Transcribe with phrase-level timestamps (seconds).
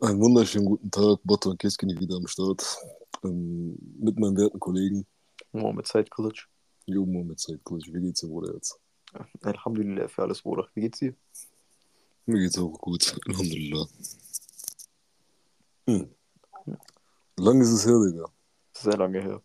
[0.00, 2.78] Einen wunderschönen guten Tag, Botte und Kiskini wieder am Start.
[3.24, 5.06] Ähm, mit meinen werten Kollegen.
[5.52, 6.46] Mohamed Said College.
[6.86, 8.78] Jo, mit Zeit, Wie geht's dir, Bruder, jetzt?
[9.42, 10.68] Alhamdulillah für alles, Bruder.
[10.74, 11.14] Wie geht's dir?
[12.26, 13.16] Mir geht's auch gut.
[13.28, 13.86] Alhamdulillah.
[15.86, 16.10] Hm.
[17.36, 18.24] Lang ist es her, Digga.
[18.72, 19.42] Sehr lange her.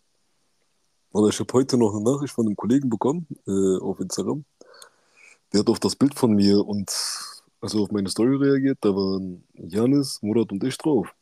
[1.12, 4.44] Oder ich habe heute noch eine Nachricht von einem Kollegen bekommen äh, auf Instagram.
[5.52, 6.90] Der hat auf das Bild von mir und
[7.60, 8.78] also auf meine Story reagiert.
[8.80, 11.14] Da waren Janis, Murat und ich drauf.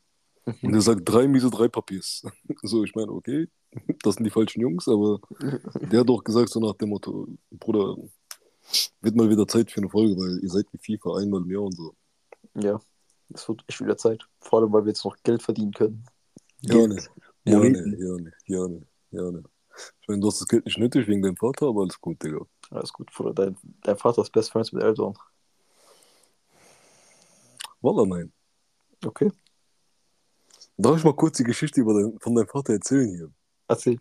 [0.44, 2.22] Und er sagt drei Miese, drei Papiers.
[2.62, 3.48] So, ich meine, okay,
[4.02, 5.20] das sind die falschen Jungs, aber
[5.90, 7.96] der hat doch gesagt, so nach dem Motto, Bruder,
[9.00, 11.76] wird mal wieder Zeit für eine Folge, weil ihr seid wie FIFA einmal mehr und
[11.76, 11.94] so.
[12.54, 12.80] Ja,
[13.32, 14.22] es wird echt wieder Zeit.
[14.40, 16.04] Vor allem, weil wir jetzt noch Geld verdienen können.
[16.62, 17.10] Gerne, Geld.
[17.44, 17.96] gerne, Moneten.
[17.96, 19.42] gerne, gerne, gerne.
[20.00, 22.46] Ich meine, du hast das Geld nicht nötig wegen deinem Vater, aber alles gut, Digga.
[22.70, 23.34] Alles gut, Bruder.
[23.34, 25.14] Dein, dein Vater ist Best Friends mit Eltern.
[27.84, 28.32] Wallah, nein.
[29.04, 29.30] Okay,
[30.76, 33.32] Darf ich mal kurz die Geschichte über dein, von deinem Vater erzählen hier?
[33.68, 34.00] erzähl.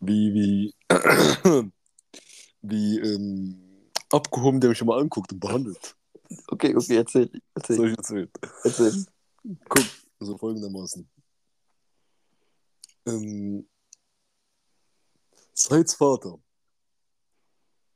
[0.00, 0.74] Wie, wie,
[2.62, 5.96] wie ähm, abgehoben der mich immer anguckt und behandelt.
[6.48, 7.30] Okay, okay, erzähl.
[7.54, 7.90] Das soll Erzähl.
[7.90, 8.30] ich erzählen.
[8.64, 9.06] erzähl.
[9.68, 9.84] Guck,
[10.20, 11.08] also folgendermaßen.
[13.06, 13.68] Ähm,
[15.54, 16.38] Saids Vater.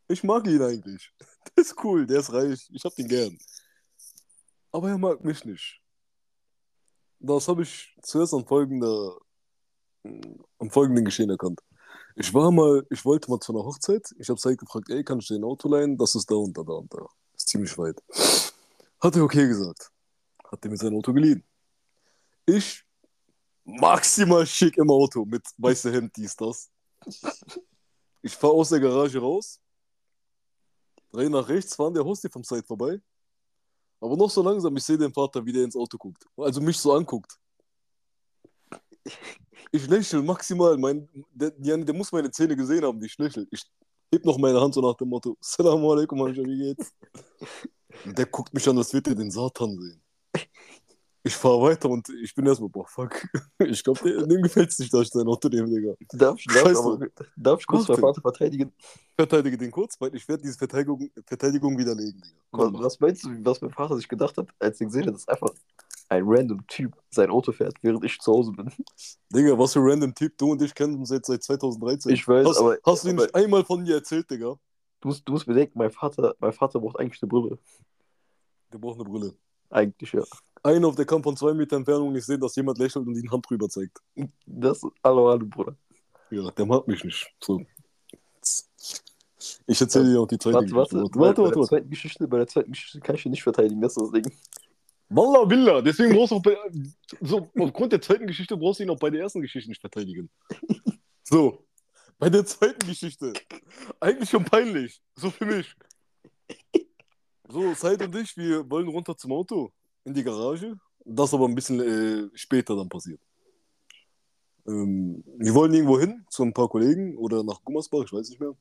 [0.08, 1.12] Ich mag ihn eigentlich.
[1.56, 2.69] Der ist cool, der ist reich.
[2.72, 3.36] Ich hab den gern.
[4.72, 5.80] Aber er mag mich nicht.
[7.20, 9.19] Das habe ich zuerst an folgender,
[10.58, 11.60] am folgenden Geschehen erkannt.
[12.14, 14.14] Ich war mal, ich wollte mal zu einer Hochzeit.
[14.19, 15.97] Ich habe Said gefragt, ey, kann ich dir ein Auto leihen?
[15.97, 17.06] Das ist da und da, da und da.
[17.34, 18.02] Ist ziemlich weit.
[19.00, 19.91] Hat er okay gesagt.
[20.44, 21.44] Hat er mir sein Auto geliehen.
[22.47, 22.84] Ich
[23.64, 26.70] maximal schick im Auto mit weißem Hemd, dies, das.
[28.22, 29.60] Ich fahre aus der Garage raus,
[31.12, 33.00] drehe nach rechts, fahren der Hostel vom Side vorbei.
[34.00, 36.24] Aber noch so langsam, ich sehe den Vater, wie der ins Auto guckt.
[36.36, 37.38] Also mich so anguckt.
[39.72, 40.77] Ich lächle maximal.
[40.77, 43.47] Mein, der, der, muss meine Zähne gesehen haben, wie ich lächle.
[43.50, 43.64] Ich
[44.12, 46.94] heb noch meine Hand so nach dem Motto: Assalamu alaikum, wie geht's?
[48.04, 50.03] Der guckt mich an, als würde er den Satan sehen.
[51.28, 53.27] Ich fahre weiter und ich bin erstmal, boah, fuck.
[53.61, 55.94] Ich glaube, dem gefällt es nicht, dass ich sein Auto nehme, Digga.
[56.12, 57.06] Darf, ich- darf, aber,
[57.37, 58.72] darf ich kurz meinen Vater verteidigen?
[59.16, 62.37] Verteidige den kurz, weil ich werde diese Verteidigung, Verteidigung widerlegen, Digga.
[62.53, 65.28] Was, was meinst du, was mein Vater sich gedacht hat, als er gesehen hat, dass
[65.28, 65.50] einfach
[66.09, 68.71] ein random Typ sein Auto fährt, während ich zu Hause bin?
[69.34, 70.39] Digga, was für ein random Typ.
[70.39, 72.12] Du und ich kennen uns jetzt seit 2013.
[72.12, 74.56] Ich weiß, hast, aber- Hast du ihn nicht einmal von mir erzählt, Digga?
[75.00, 77.59] Du musst, du musst bedenken, mein Vater, mein Vater braucht eigentlich eine Brille.
[78.72, 79.34] Der braucht eine Brille.
[79.71, 80.22] Eigentlich, ja.
[80.62, 83.30] Einer auf der kann von zwei Meter Entfernung nicht sehen, dass jemand lächelt und die
[83.30, 83.98] Hand drüber zeigt.
[84.46, 85.76] Das hallo, hallo, Bruder.
[86.30, 87.26] Ja, der mag mich nicht.
[87.42, 87.62] So.
[89.66, 90.76] Ich erzähle dir auch die zweite Warte, Geschichte.
[90.76, 91.68] warte, warte, bei, warte, der warte.
[91.68, 94.32] zweiten Geschichte, bei der zweiten Geschichte kann ich ihn nicht verteidigen, das ist das Ding.
[95.10, 95.80] Wallah, Billah.
[95.80, 96.56] Deswegen brauchst du auch bei,
[97.20, 100.30] so, aufgrund der zweiten Geschichte brauchst du ihn auch bei der ersten Geschichte nicht verteidigen.
[101.30, 101.68] So,
[102.18, 103.34] bei der zweiten Geschichte.
[104.00, 105.02] Eigentlich schon peinlich.
[105.14, 105.74] So für mich.
[107.47, 109.70] So, Said und ich, wir wollen runter zum Auto,
[110.04, 110.78] in die Garage.
[111.04, 113.20] Das aber ein bisschen äh, später dann passiert.
[114.66, 118.41] Ähm, wir wollen irgendwo hin, zu ein paar Kollegen oder nach Gummersbach, ich weiß nicht
[118.41, 118.54] mehr.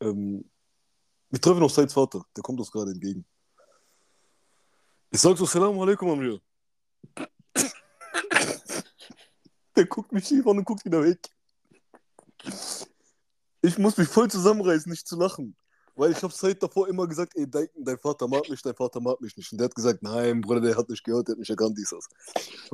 [0.00, 0.50] Ähm,
[1.30, 3.24] wir treffen noch Saids Vater, der kommt uns gerade entgegen.
[5.10, 6.40] Ich sag so, Salam alaikum, Amir.
[9.76, 11.20] Der guckt mich schief an und guckt wieder weg.
[13.62, 15.56] Ich muss mich voll zusammenreißen, nicht zu lachen.
[15.98, 19.00] Weil ich habe Said davor immer gesagt, ey, dein, dein Vater mag mich, dein Vater
[19.00, 19.50] mag mich nicht.
[19.50, 21.90] Und der hat gesagt, nein, Bruder, der hat nicht gehört, der hat nicht erkannt, dies,
[21.90, 22.08] das.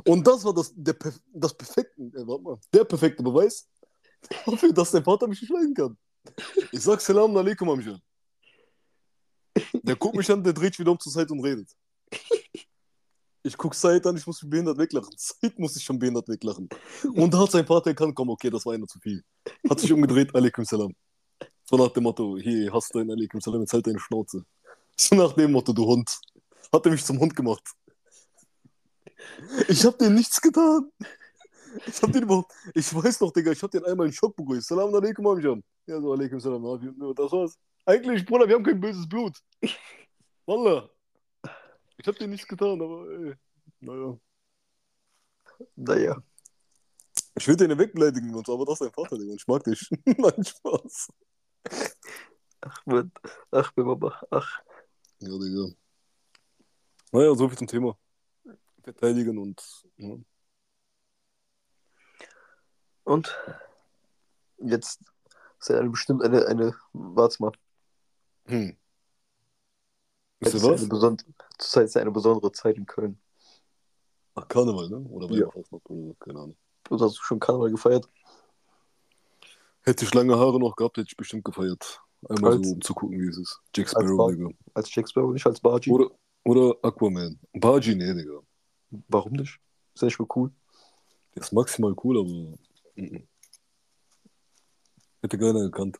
[0.05, 0.95] Und das war das, der,
[1.33, 3.67] das perfekte, äh, warte mal, der perfekte Beweis
[4.45, 5.97] dafür, dass dein Vater mich nicht leiden kann.
[6.71, 7.99] Ich sag Salam alaikum, Amir.
[9.73, 11.71] Der guckt mich an, der dreht wieder um zur Seite und redet.
[13.41, 15.13] Ich guck Said an, ich muss mich behindert weglachen.
[15.17, 16.69] Said muss sich schon behindert weglachen.
[17.15, 19.23] Und da hat sein Vater erkannt, komm, okay, das war einer zu viel.
[19.67, 20.93] Hat sich umgedreht, alaikum salam.
[21.67, 24.45] So nach dem Motto, hier, hast du ein alaikum salam, jetzt halt deine Schnauze.
[24.95, 26.19] So nach dem Motto, du Hund.
[26.71, 27.63] Hat er mich zum Hund gemacht.
[29.67, 30.91] Ich hab dir nichts getan.
[31.87, 34.67] Ich hab den überhaupt, ich weiß noch, Digga, ich hab den einmal in Schock begrüßt.
[34.67, 35.63] Salam alaikum, Amjan.
[35.87, 36.63] Ja, so alaikum salam.
[37.15, 37.57] Das war's.
[37.85, 39.37] Eigentlich, Bruder, wir haben kein böses Blut.
[40.45, 40.89] Wallah.
[41.97, 43.33] Ich hab dir nichts getan, aber ey,
[43.79, 44.17] naja.
[45.75, 46.23] Naja.
[47.37, 49.31] Ich will den wegbeleidigen und so, aber das ist dein Vater, Digga.
[49.31, 49.89] und Ich mag dich.
[50.05, 51.09] Nein, Spaß.
[52.61, 53.11] Ach, Mann.
[53.51, 54.21] Ach, Mama.
[54.31, 54.59] Ach.
[55.19, 55.73] Ja, Digga.
[57.11, 57.97] Naja, so viel zum Thema.
[58.83, 59.61] Verteidigen und.
[59.97, 60.15] Ja.
[63.03, 63.35] Und
[64.57, 64.99] jetzt
[65.59, 67.51] ist ja eine, bestimmt eine, eine, warte mal.
[68.45, 68.75] Hm.
[70.39, 70.81] Jetzt Wisst ist ihr was?
[70.81, 73.19] eine beson- Zurzeit ist ja eine besondere Zeit in Köln.
[74.35, 74.97] Ach, Karneval, ne?
[74.97, 75.47] Oder Ja.
[76.19, 76.57] Keine Ahnung.
[76.89, 78.09] Oder hast du schon Karneval gefeiert?
[79.85, 82.01] Hätte ich lange Haare noch gehabt, hätte ich bestimmt gefeiert.
[82.27, 83.59] Einmal Als- so, um zu gucken, wie es ist.
[83.75, 84.49] Jack Als Sparrow, Bar- Digga.
[84.73, 85.91] Als Jack Sparrow, nicht als Bargy?
[85.91, 86.09] Oder,
[86.43, 87.39] oder Aquaman.
[87.53, 88.39] Baji, nee, Digga.
[89.09, 89.59] Warum nicht?
[89.93, 90.51] Ist ja nicht mehr cool.
[91.35, 92.57] Der ist maximal cool, aber.
[92.95, 93.27] mhm.
[95.21, 95.99] Hätte keiner gekannt.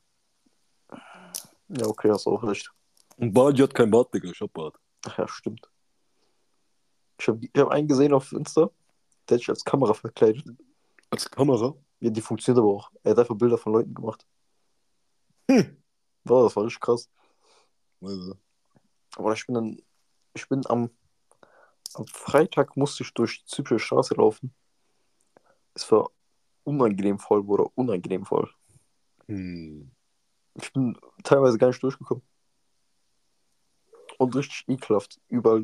[1.67, 2.71] Ja, okay, hast auch recht.
[3.17, 4.29] Und Baji hat kein Bart, Digga.
[4.29, 4.75] Ich hab Bart.
[5.07, 5.69] Ach ja, stimmt.
[7.19, 8.69] Ich habe ich hab einen gesehen auf Insta,
[9.29, 10.43] der hat sich als Kamera verkleidet.
[11.11, 11.75] Als Kamera?
[12.05, 12.91] Ja, die funktioniert aber auch.
[13.01, 14.27] Er hat einfach Bilder von Leuten gemacht.
[15.49, 15.81] Hm.
[16.23, 17.09] Wow, das war richtig krass.
[17.99, 18.35] Also,
[19.17, 19.81] Aber ich bin dann,
[20.35, 20.91] ich bin am,
[21.95, 24.53] am Freitag musste ich durch die Zyprische Straße laufen.
[25.73, 26.11] Es war
[26.63, 28.53] unangenehm voll, Bruder, unangenehm voll.
[29.27, 29.89] hm.
[30.53, 32.23] Ich bin teilweise gar nicht durchgekommen.
[34.19, 35.19] Und richtig ekelhaft.
[35.27, 35.63] Überall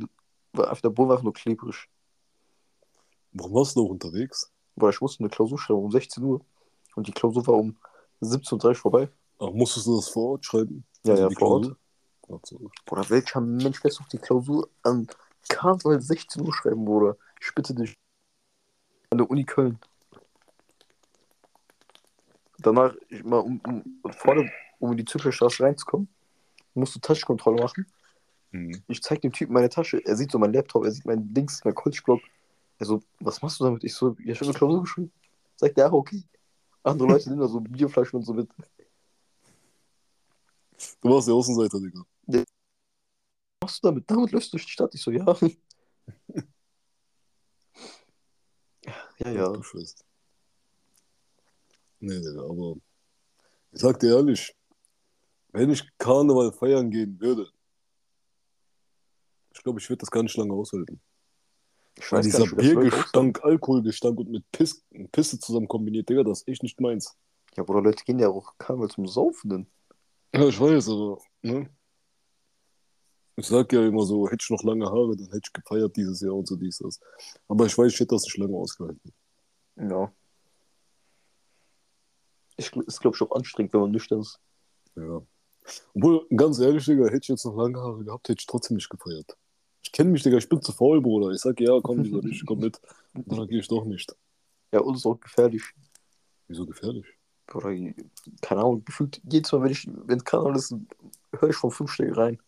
[0.53, 1.87] war einfach der Boden war einfach nur klebrig.
[3.31, 4.50] Warum warst du noch unterwegs?
[4.75, 6.41] Weil ich musste eine Klausur schreiben um 16 Uhr.
[6.95, 7.75] Und die Klausur war um
[8.21, 9.09] 17.30 Uhr vorbei.
[9.39, 10.83] Ach, musstest du das vor Ort schreiben?
[11.03, 11.63] Ja, Also ja, vor Ort.
[11.63, 11.77] Klausur?
[12.43, 12.71] So.
[12.85, 15.07] Bruder, welcher Mensch lässt auf die Klausur an
[15.49, 17.17] Karneval 16 Uhr schreiben, Bruder?
[17.41, 17.97] Ich bitte dich.
[19.09, 19.79] An der Uni Köln.
[22.59, 26.07] Danach, ich mal, um, um, vor dem, um in die Zyprische Straße reinzukommen,
[26.73, 27.85] musst du Taschenkontrolle machen.
[28.51, 28.81] Hm.
[28.87, 30.05] Ich zeig dem Typen meine Tasche.
[30.05, 32.21] Er sieht so meinen Laptop, er sieht mein Dings, mein College-Blog.
[32.81, 33.83] Er so, was machst du damit?
[33.83, 35.13] Ich so, ja, ich habe eine Klausur geschrieben.
[35.55, 36.23] Sagt er, okay.
[36.81, 38.49] Andere Leute nehmen da so Bierflaschen und so mit.
[40.99, 42.03] Du warst der Außenseiter, Digga.
[42.25, 42.43] Was
[43.61, 44.09] machst du damit?
[44.09, 44.95] Damit läufst du durch die Stadt.
[44.95, 45.23] Ich so, ja.
[49.19, 49.49] ja, ja.
[49.49, 49.61] Du.
[51.99, 52.77] Nee, Digga, aber
[53.73, 54.55] ich sag dir ehrlich,
[55.51, 57.47] wenn ich Karneval feiern gehen würde,
[59.53, 60.99] ich glaube, ich würde das gar nicht lange aushalten.
[62.01, 66.63] Ich weiß dieser Biergestank, Alkoholgestank und mit Piss, Pisse zusammen kombiniert, Digga, das ist echt
[66.63, 67.15] nicht meins.
[67.55, 69.49] Ja, Bruder, Leute gehen ja auch Karneval zum Saufen.
[69.49, 69.67] Denn.
[70.33, 71.69] Ja, ich weiß, aber, ne?
[73.35, 76.21] Ich sag ja immer so, hätte ich noch lange Haare, dann hätte ich gefeiert dieses
[76.21, 76.99] Jahr und so dies, das.
[77.47, 79.13] Aber ich weiß, ich hätte das nicht lange ausgehalten.
[79.77, 80.11] Ja.
[82.57, 84.39] Ich, ist, glaube ich, auch anstrengend, wenn man nüchtern ist.
[84.95, 85.21] Ja.
[85.93, 88.89] Obwohl, ganz ehrlich, Digga, hätte ich jetzt noch lange Haare gehabt, hätte ich trotzdem nicht
[88.89, 89.37] gefeiert.
[89.83, 91.31] Ich kenne mich, Digga, ich bin zu faul, Bruder.
[91.31, 92.79] Ich sag, ja, komm, lieber nicht, komm mit.
[93.13, 94.15] Und dann gehe ich doch nicht.
[94.71, 95.63] Ja, und ist auch gefährlich.
[96.47, 97.05] Wieso gefährlich?
[97.45, 97.75] Bruder,
[98.41, 100.73] keine Ahnung, gefühlt jedes Mal, wenn ich, wenn Karneval ist,
[101.37, 102.41] höre ich von fünf Stellen rein.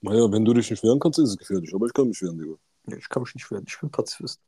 [0.00, 1.74] Naja, wenn du dich nicht wehren kannst, ist es gefährlich.
[1.74, 2.54] Aber ich kann mich wehren, Digga.
[2.86, 4.40] Ja, ich kann mich nicht wehren, ich bin Pazifist.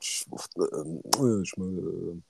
[0.00, 2.22] Ich, oft, ähm, äh, ich meine, ähm,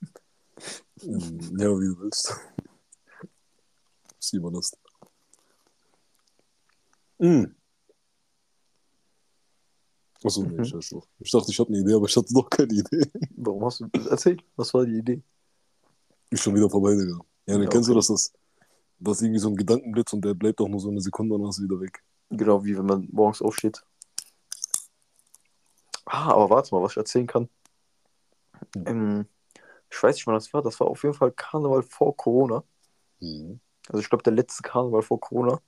[1.01, 2.35] ähm, ja, wie du willst.
[4.19, 4.77] Sieh mal das.
[7.19, 7.58] Mm.
[10.23, 10.63] Achso, nee, Mhm.
[10.63, 11.07] ich, weiß noch.
[11.19, 13.09] ich dachte, ich habe eine Idee, aber ich hatte noch keine Idee.
[13.37, 13.87] Warum hast du.
[14.09, 15.21] Erzähl, was war die Idee?
[16.29, 17.19] Ist schon wieder vorbei, Digga.
[17.47, 17.99] Ja, dann Ja, kennst du okay.
[17.99, 18.33] das, das,
[18.99, 21.41] das ist irgendwie so ein Gedankenblitz und der bleibt auch nur so eine Sekunde und
[21.41, 22.03] dann ist er wieder weg.
[22.31, 23.81] Genau, wie wenn man morgens aufsteht.
[26.05, 27.49] Ah, aber warte mal, was ich erzählen kann.
[28.85, 29.25] Ähm,
[29.89, 30.61] ich weiß nicht, wann das war.
[30.61, 32.63] Das war auf jeden Fall Karneval vor Corona.
[33.19, 33.59] Mhm.
[33.87, 35.59] Also ich glaube, der letzte Karneval vor Corona.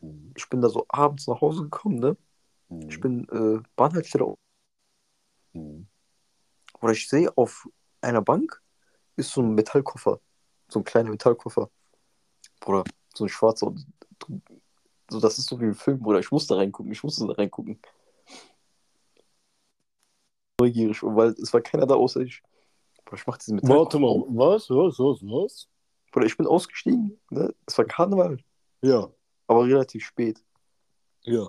[0.00, 0.32] Mhm.
[0.36, 2.16] Ich bin da so abends nach Hause gekommen, ne?
[2.72, 2.88] Mhm.
[2.88, 4.34] Ich bin äh, Bahnhaltestelle.
[5.52, 5.86] Mhm.
[6.80, 7.68] Oder ich sehe auf
[8.00, 8.60] einer Bank
[9.16, 10.20] ist so ein Metallkoffer.
[10.68, 11.70] So ein kleiner Metallkoffer.
[12.66, 13.66] Oder so ein schwarzer.
[13.66, 13.86] Und
[15.10, 16.20] so, das ist so wie im Film, Bruder.
[16.20, 16.90] Ich muss da reingucken.
[16.92, 17.80] Ich musste da reingucken.
[20.60, 22.42] Neugierig, weil es war keiner da außer ich.
[23.04, 24.00] Bruder, ich mach diesen Warte Metallkoffer.
[24.00, 24.26] mal, auf.
[24.28, 25.68] was, was, was, was?
[26.10, 27.20] Bruder, ich bin ausgestiegen.
[27.30, 27.54] Ne?
[27.66, 28.38] Es war Karneval,
[28.80, 29.10] Ja,
[29.46, 30.42] aber relativ spät.
[31.22, 31.48] ja,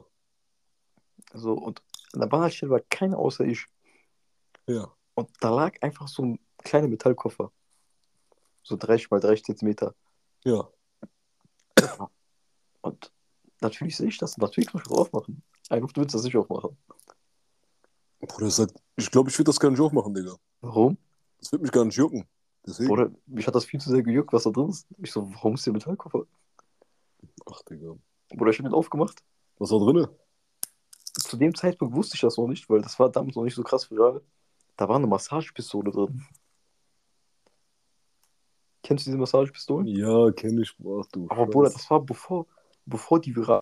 [1.33, 1.81] So, und
[2.13, 3.65] an der Bahnhaltestelle war keiner außer ich.
[4.67, 4.91] ja.
[5.15, 7.51] Und da lag einfach so ein kleiner Metallkoffer.
[8.63, 9.93] So 30 mal 30 Zentimeter.
[10.43, 10.67] Ja,
[12.81, 13.11] Und
[13.61, 14.37] natürlich sehe ich das.
[14.37, 15.43] Natürlich muss ich das aufmachen.
[15.69, 16.77] Einfach, du willst das nicht aufmachen.
[18.19, 20.35] Bruder, das ich glaube, ich würde das gar nicht aufmachen, Digga.
[20.61, 20.97] Warum?
[21.39, 22.25] Das wird mich gar nicht jucken.
[22.65, 22.89] Deswegen.
[22.89, 24.87] Oder mich hat das viel zu sehr gejuckt, was da drin ist.
[24.97, 26.25] Ich so, warum ist der Metallkoffer?
[27.51, 27.95] Ach, Digga.
[28.29, 29.23] Bruder, ich habe ihn aufgemacht.
[29.59, 30.09] Was war drinne?
[31.13, 33.63] Zu dem Zeitpunkt wusste ich das noch nicht, weil das war damals noch nicht so
[33.63, 34.21] krass viral.
[34.77, 36.25] Da war eine Massagepistole drin.
[38.81, 39.87] Kennst du diese Massagepistolen?
[39.87, 40.75] Ja, kenne ich.
[40.79, 41.45] Ach, du Aber.
[41.45, 42.47] Bruder, das war bevor,
[42.85, 43.61] bevor die viral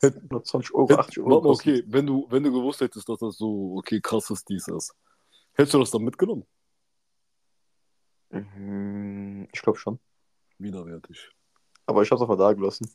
[0.00, 3.38] Hätt- 120 Euro, Hätt- 80 Euro okay, wenn du, wenn du gewusst hättest, dass das
[3.38, 4.94] so, okay, krass ist, dies, das.
[5.54, 6.44] Hättest du das dann mitgenommen?
[8.30, 9.98] Mhm, Ich glaube schon.
[10.58, 11.30] Widerwärtig.
[11.86, 12.90] Aber ich habe es einfach da gelassen.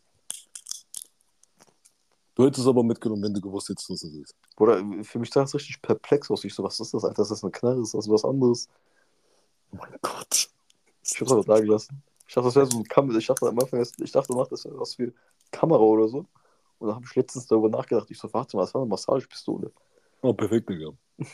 [2.36, 4.36] Du hättest es aber mitgenommen, wenn du gewusst hättest, was das ist.
[4.56, 6.44] Bruder, für mich sah das richtig perplex aus.
[6.46, 7.24] Ich so, was ist das, Alter?
[7.24, 7.82] Ist das eine Knarre?
[7.82, 8.70] Ist das was anderes?
[9.72, 10.50] Oh mein Gott.
[11.04, 12.02] Ich hab's aber da gelassen.
[12.28, 13.18] Ich dachte, das wäre so ein Kamera.
[13.18, 15.14] Ich dachte am Anfang, ich dachte danach, das wäre was für
[15.52, 16.26] Kamera oder so.
[16.80, 18.10] Und dann habe ich letztens darüber nachgedacht.
[18.10, 19.72] Ich so, warte mal, das war eine Massagepistole.
[20.22, 20.92] Oh, perfekt, Digga.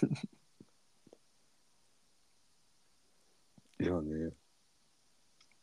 [3.79, 4.31] ja, nee.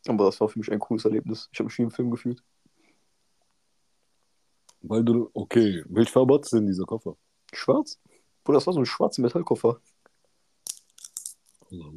[0.07, 1.49] Aber das war für mich ein cooles Erlebnis.
[1.53, 2.43] Ich habe mich wie im Film gefühlt.
[4.87, 7.17] Weil du, okay, welche Farbe hat es denn dieser Koffer?
[7.55, 7.99] Schwarz?
[8.45, 9.81] Bruder, das war so ein schwarzer Metallkoffer.
[11.71, 11.91] Allah.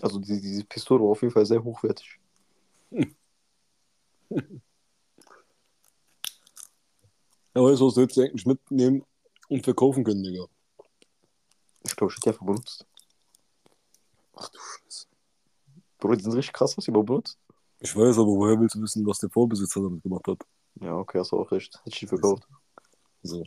[0.00, 2.18] Also die, diese Pistole war auf jeden Fall sehr hochwertig.
[7.52, 9.04] Ja, weißt du, was du jetzt eigentlich mitnehmen
[9.48, 10.46] und verkaufen können, Digga?
[11.82, 12.86] Ich glaube, ich hätte die einfach benutzt.
[14.36, 15.06] Ach du Scheiße.
[15.98, 17.39] Bruder, die sind richtig krass, was die überhaupt benutzt.
[17.80, 20.38] Ich weiß, aber woher willst du wissen, was der Vorbesitzer damit gemacht hat?
[20.80, 21.74] Ja, okay, hast du auch recht.
[21.78, 22.46] Hätte ich die verkauft.
[23.22, 23.42] So.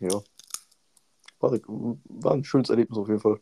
[0.00, 0.20] Ja.
[1.38, 3.40] War, war ein schönes Erlebnis auf jeden Fall.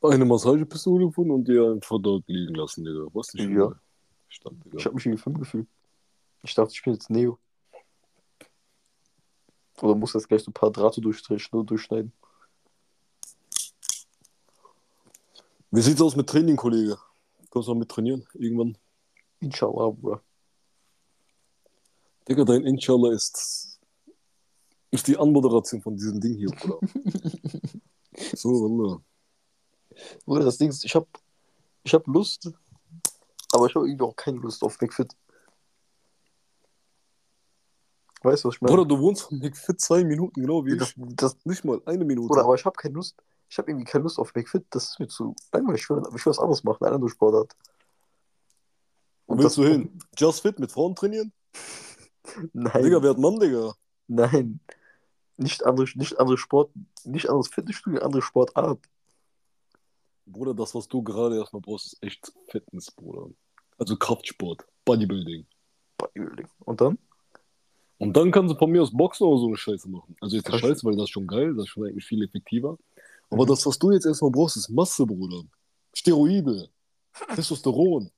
[0.00, 3.06] Eine Massagepistole gefunden und die einfach dort liegen lassen, Digga.
[3.12, 3.72] Was nicht Ja.
[4.28, 4.84] Stand, Ich Digga.
[4.84, 5.68] habe mich wie im Film gefühlt.
[6.42, 7.38] Ich dachte, ich bin jetzt Neo.
[9.80, 12.12] Oder muss jetzt gleich so ein paar Drähte durchstreichen, durchschneiden.
[15.74, 16.96] Wie sieht's aus mit Training, Kollege?
[17.50, 18.24] Kommst du noch mit trainieren?
[18.34, 18.78] Irgendwann?
[19.40, 20.22] Inshallah, Bruder.
[22.28, 23.80] Digga, dein Inshallah ist,
[24.92, 26.78] ist die Anmoderation von diesem Ding hier, Bruder.
[28.36, 29.02] so, Wallah.
[30.24, 31.08] Bruder, das Ding ist, ich hab,
[31.82, 32.52] ich hab Lust,
[33.52, 35.12] aber ich habe irgendwie auch keine Lust auf McFit.
[38.22, 38.76] Weißt du, was ich meine?
[38.76, 41.16] Bruder, du wohnst von McFit zwei Minuten, genau wie das, ich.
[41.16, 42.28] das, Nicht mal eine Minute.
[42.28, 43.16] Bruder, aber ich habe keine Lust.
[43.54, 44.66] Ich habe irgendwie keine Lust auf McFit.
[44.70, 45.82] Das ist mir zu langweilig.
[45.82, 47.52] Ich will, ich will was anderes machen, eine andere Sportart.
[49.28, 49.96] Wo willst du hin?
[50.18, 51.32] Just Fit mit Frauen trainieren?
[52.52, 52.82] Nein.
[52.82, 53.74] Digga, wer hat Mann, Digga?
[54.08, 54.58] Nein.
[55.36, 56.72] Nicht andere, nicht andere Sport,
[57.04, 58.80] nicht anderes Fitnessstudio, andere Sportart.
[60.26, 63.30] Bruder, das, was du gerade erstmal brauchst, ist echt Fitness, Bruder.
[63.78, 65.46] Also Kraftsport, Bodybuilding.
[65.96, 66.48] Bodybuilding.
[66.64, 66.98] Und dann?
[67.98, 70.16] Und dann kannst du von mir aus Boxen oder so eine Scheiße machen.
[70.20, 70.58] Also jetzt eine.
[70.58, 72.76] Scheiße, weil das ist schon geil, das ist schon eigentlich viel effektiver.
[73.30, 73.48] Aber Mhm.
[73.48, 75.42] das, was du jetzt erstmal brauchst, ist Masse, Bruder.
[75.94, 76.68] Steroide,
[77.34, 78.10] Testosteron.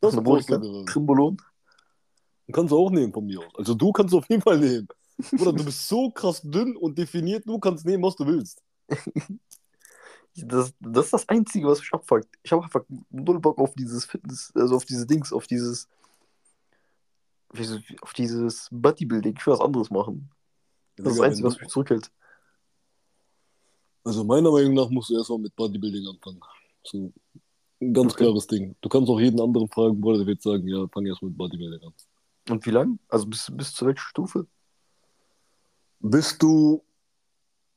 [0.00, 0.84] Das brauchst du.
[0.84, 1.36] Trimbolon.
[2.52, 3.52] Kannst du auch nehmen von mir aus.
[3.54, 4.88] Also du kannst auf jeden Fall nehmen.
[5.30, 8.62] Bruder, du bist so krass dünn und definiert, du kannst nehmen, was du willst.
[10.36, 12.26] Das, das ist das Einzige, was mich abfuckt.
[12.42, 15.88] Ich habe einfach null Bock auf dieses Fitness, also auf diese Dings, auf dieses,
[18.00, 19.36] auf dieses Bodybuilding.
[19.38, 20.28] Ich will was anderes machen.
[20.96, 22.10] Das ist das Einzige, was mich zurückhält.
[24.04, 26.40] Also meiner Meinung nach musst du erstmal mit Bodybuilding anfangen.
[26.82, 27.12] So
[27.80, 28.24] ein ganz Okay.
[28.24, 28.76] klares Ding.
[28.82, 31.82] Du kannst auch jeden anderen fragen, Bruder, der wird sagen, ja, fang erst mit Bodybuilding
[31.82, 31.94] an.
[32.50, 32.98] Und wie lang?
[33.08, 34.46] Also bis, bis zu welcher Stufe?
[36.00, 36.84] Bist du,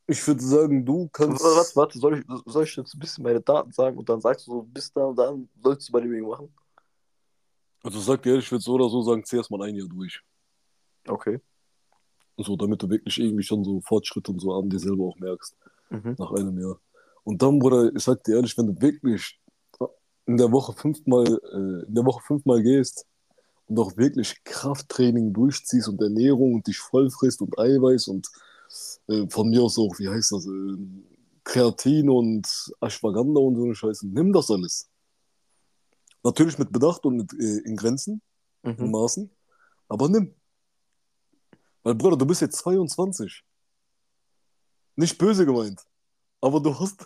[0.05, 1.41] ich würde sagen, du kannst.
[1.41, 4.45] Warte, warte, soll ich, soll ich jetzt ein bisschen meine Daten sagen und dann sagst
[4.47, 6.53] du so, bis da und dann sollst du Bodybuilding machen?
[7.83, 9.87] Also sag dir ehrlich, ich würde so oder so sagen, zieh erst mal ein Jahr
[9.87, 10.21] durch.
[11.07, 11.39] Okay.
[12.35, 15.55] So, damit du wirklich irgendwie schon so Fortschritte und so an dir selber auch merkst,
[15.89, 16.15] Mhm.
[16.17, 16.79] nach einem Jahr.
[17.23, 19.39] Und dann, Bruder, ich sag dir ehrlich, wenn du wirklich
[20.25, 23.05] in der Woche fünfmal, äh, in der Woche fünfmal gehst
[23.67, 28.27] und auch wirklich Krafttraining durchziehst und Ernährung und dich voll frisst und Eiweiß und
[29.07, 30.77] äh, von mir aus auch, wie heißt das, äh,
[31.43, 32.45] Kreatin und
[32.81, 34.89] Ashwagandha und so eine Scheiße, nimm das alles.
[36.23, 38.21] Natürlich mit Bedacht und mit, äh, in Grenzen,
[38.63, 38.91] in Mhm.
[38.91, 39.29] Maßen,
[39.87, 40.33] aber nimm.
[41.83, 43.45] Weil, Bruder, du bist jetzt 22.
[44.97, 45.81] Nicht böse gemeint.
[46.41, 47.05] Aber du hast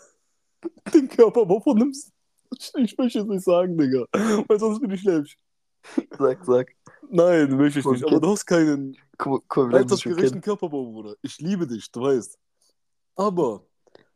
[0.94, 2.12] den Körper, wovon nimmst
[2.76, 4.06] Ich möchte es nicht sagen, Digga.
[4.48, 5.38] Weil sonst bin ich schlecht.
[6.18, 6.72] Sag, sag.
[7.10, 8.06] Nein, möchte ich nicht.
[8.06, 10.42] Aber du hast keinen altersgerechten kennen.
[10.42, 11.16] Körperbau, Bruder.
[11.22, 12.40] Ich liebe dich, du weißt.
[13.16, 13.66] Aber,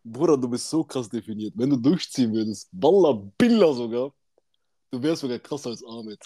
[0.04, 1.54] Bruder, du bist so krass definiert.
[1.58, 4.14] Wenn du durchziehen würdest, Walla Billa sogar,
[4.92, 6.20] du wärst sogar krasser als Ahmed.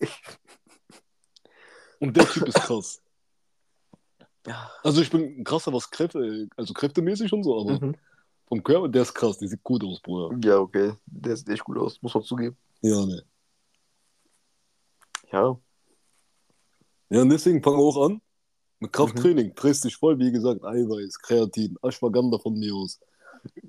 [1.98, 3.01] Und der Typ ist krass.
[4.46, 4.70] Ja.
[4.82, 7.96] Also ich bin krasser, was Kräfte, also kräftemäßig und so, aber Mhm.
[8.48, 10.36] vom Körper, der ist krass, der sieht gut aus, Bruder.
[10.44, 10.94] Ja, okay.
[11.06, 12.56] Der sieht echt gut aus, muss man zugeben.
[12.80, 13.22] Ja, ne.
[15.30, 15.56] Ja.
[17.10, 18.20] Ja, und deswegen fang auch an
[18.80, 18.92] mit Mhm.
[18.92, 19.52] Krafttraining.
[19.56, 22.98] Frisst dich voll, wie gesagt, Eiweiß, Kreatin, Ashwagandha von mir aus.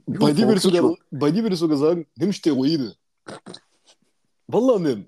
[0.05, 2.95] Bei dir, würde ich warum sogar, bei dir würde ich sogar sagen, nimm Steroide.
[4.47, 5.07] Wallah nimm.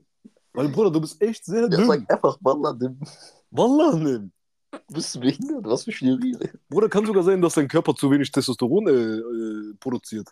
[0.53, 1.85] Weil, Bruder, du bist echt sehr Ja, dünn.
[1.87, 2.97] sag einfach, Wallah, du
[3.51, 4.31] Wallah nimm.
[4.89, 5.65] Bist du behindert?
[5.65, 6.37] Was für Theorie?
[6.69, 10.29] Bruder, kann sogar sein, dass dein Körper zu wenig Testosteron äh, äh, produziert.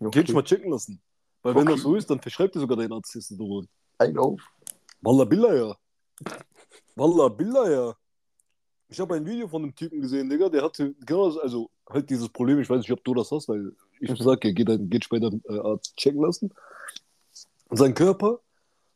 [0.00, 1.00] Geh dich mal checken lassen.
[1.42, 1.72] Weil wenn Okay.
[1.72, 3.68] das so ist, dann verschreibt dir sogar dein Arzt Testosteron.
[3.98, 4.40] Ein auf.
[5.00, 5.76] Wallah Billah ja.
[6.96, 7.94] Wallah Billah ja.
[8.88, 12.10] Ich habe ein Video von einem Typen gesehen, Digga, der hatte genau das, also halt
[12.10, 14.16] dieses Problem, ich weiß nicht, ob du das hast, weil ich Mhm.
[14.16, 16.52] sag ja, geht, geht später äh, Arzt checken lassen.
[17.68, 18.40] Und sein Körper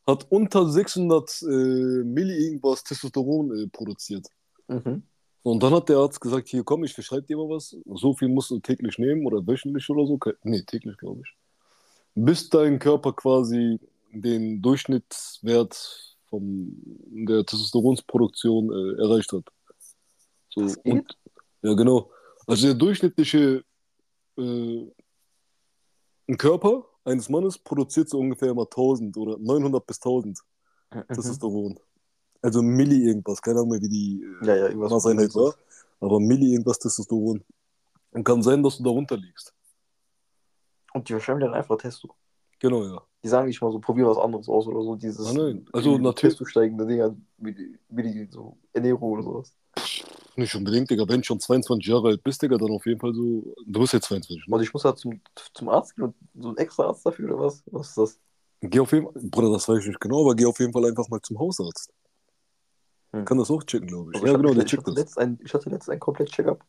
[0.07, 4.26] hat unter 600 äh, Milli irgendwas Testosteron äh, produziert.
[4.69, 5.03] Mhm.
[5.43, 7.77] Und dann hat der Arzt gesagt, hier komm, ich verschreibe dir mal was.
[7.85, 10.19] So viel musst du täglich nehmen oder wöchentlich oder so.
[10.43, 11.37] Nee, täglich, glaube ich.
[12.15, 13.79] Bis dein Körper quasi
[14.13, 16.77] den Durchschnittswert von
[17.27, 19.45] der Testosteronsproduktion äh, erreicht hat.
[20.49, 21.17] So, und,
[21.63, 22.11] ja, genau.
[22.47, 23.65] Also der durchschnittliche
[24.37, 24.87] äh,
[26.37, 30.41] Körper eines Mannes produziert so ungefähr immer 1000 oder 900 bis 1000
[31.71, 31.79] Mhm.
[32.47, 34.93] Also Milli irgendwas, keine Ahnung mehr, wie die äh, Ja, ja, irgendwas.
[34.93, 35.53] Maßeinheit war,
[36.00, 37.43] aber Milli irgendwas Testosteron.
[38.12, 39.53] Und kann sein, dass du darunter liegst.
[40.95, 42.15] Und die verschreiben dann einfach Testo.
[42.61, 43.03] Genau, ja.
[43.25, 44.95] Die sagen nicht mal so, probier was anderes aus oder so.
[44.95, 45.67] Dieses Ah, nein.
[45.73, 49.53] Also die natürlich- steigende Dinger, wie die, wie die so Ernährung oder sowas.
[50.37, 51.05] Nicht unbedingt, Digga.
[51.09, 53.55] Wenn du schon 22 Jahre alt bist, Digga, dann auf jeden Fall so.
[53.67, 54.55] Du bist jetzt 22, ne?
[54.55, 55.21] Und ich muss da zum,
[55.53, 57.65] zum Arzt gehen und so ein extra Arzt dafür oder was?
[57.73, 58.21] Was ist das?
[58.61, 60.85] Geh auf jeden Fall, Bruder, das weiß ich nicht genau, aber geh auf jeden Fall
[60.87, 61.93] einfach mal zum Hausarzt.
[63.13, 63.25] Hm.
[63.25, 64.17] Kann das auch checken, glaube ich.
[64.17, 65.17] Also ja, ich genau, hatte, der checkt das.
[65.17, 66.65] ein, ich hatte letztens ein komplett Check-up.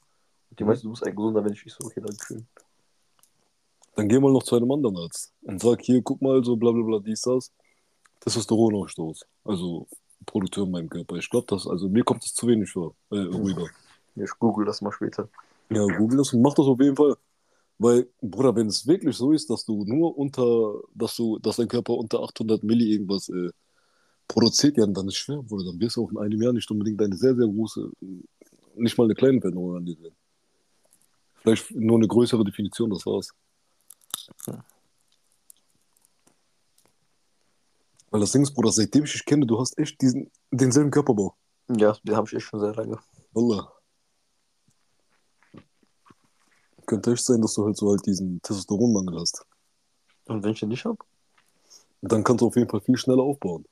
[0.58, 1.66] Die meinte, du bist ein gesunder Mensch.
[1.66, 2.48] Ich so, okay, danke schön.
[3.96, 6.72] Dann geh mal noch zu einem anderen Arzt und sag, hier, guck mal, so bla
[6.72, 7.52] bla bla, dies, das.
[8.20, 9.26] Testosteronausstoß.
[9.44, 9.88] Also
[10.26, 11.16] Produktion in meinem Körper.
[11.16, 13.68] Ich glaube, das, also mir kommt das zu wenig vor, äh, rüber.
[14.16, 15.30] Ich google das mal später.
[15.70, 17.16] Ja, google das und mach das auf jeden Fall.
[17.80, 21.68] Weil, Bruder, wenn es wirklich so ist, dass du nur unter, dass du, dass dein
[21.68, 23.50] Körper unter 800 Milli irgendwas äh,
[24.28, 25.66] produziert, ja, dann ist schwer, Bruder.
[25.66, 27.92] Dann wirst du auch in einem Jahr nicht unbedingt eine sehr, sehr große,
[28.76, 30.16] nicht mal eine kleine Veränderung an dir sehen.
[31.36, 33.30] Vielleicht nur eine größere Definition, das war's.
[34.48, 34.66] Ja.
[38.10, 41.36] Weil das Ding ist, Bruder, seitdem ich dich kenne, du hast echt diesen, denselben Körperbau.
[41.70, 42.98] Ja, den habe ich echt schon sehr lange.
[43.32, 43.72] Wallah.
[46.86, 49.46] Könnte echt sein, dass du halt so halt diesen Testosteronmangel hast.
[50.26, 50.98] Und wenn ich den nicht habe?
[52.02, 53.66] Dann kannst du auf jeden Fall viel schneller aufbauen.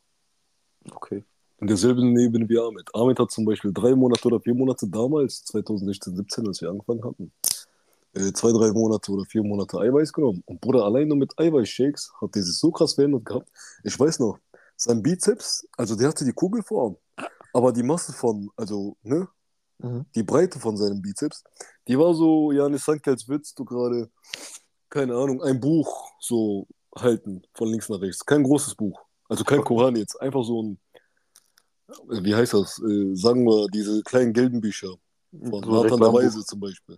[0.91, 1.23] Okay.
[1.59, 2.89] In derselben Ebene wie Ahmed.
[2.93, 7.03] Ahmed hat zum Beispiel drei Monate oder vier Monate damals, 2016, 17, als wir angefangen
[7.03, 7.31] hatten,
[8.13, 10.43] äh, zwei, drei Monate oder vier Monate Eiweiß genommen.
[10.45, 13.49] Und Bruder, allein nur mit Eiweißshakes hat der sich so krass verändert gehabt.
[13.83, 14.37] Ich weiß noch,
[14.75, 16.97] sein Bizeps, also der hatte die Kugelform,
[17.53, 19.27] aber die Masse von, also, ne,
[19.79, 20.05] Mhm.
[20.15, 21.43] die Breite von seinem Bizeps,
[21.87, 24.09] die war so, ja, nicht Sankt, als würdest du gerade,
[24.89, 28.25] keine Ahnung, ein Buch so halten, von links nach rechts.
[28.25, 29.04] Kein großes Buch.
[29.27, 30.79] Also kein Koran jetzt, einfach so ein,
[32.09, 34.95] wie heißt das, äh, sagen wir, diese kleinen gelben Bücher
[35.31, 36.13] von So Nathan der.
[36.13, 36.97] Weise zum Beispiel.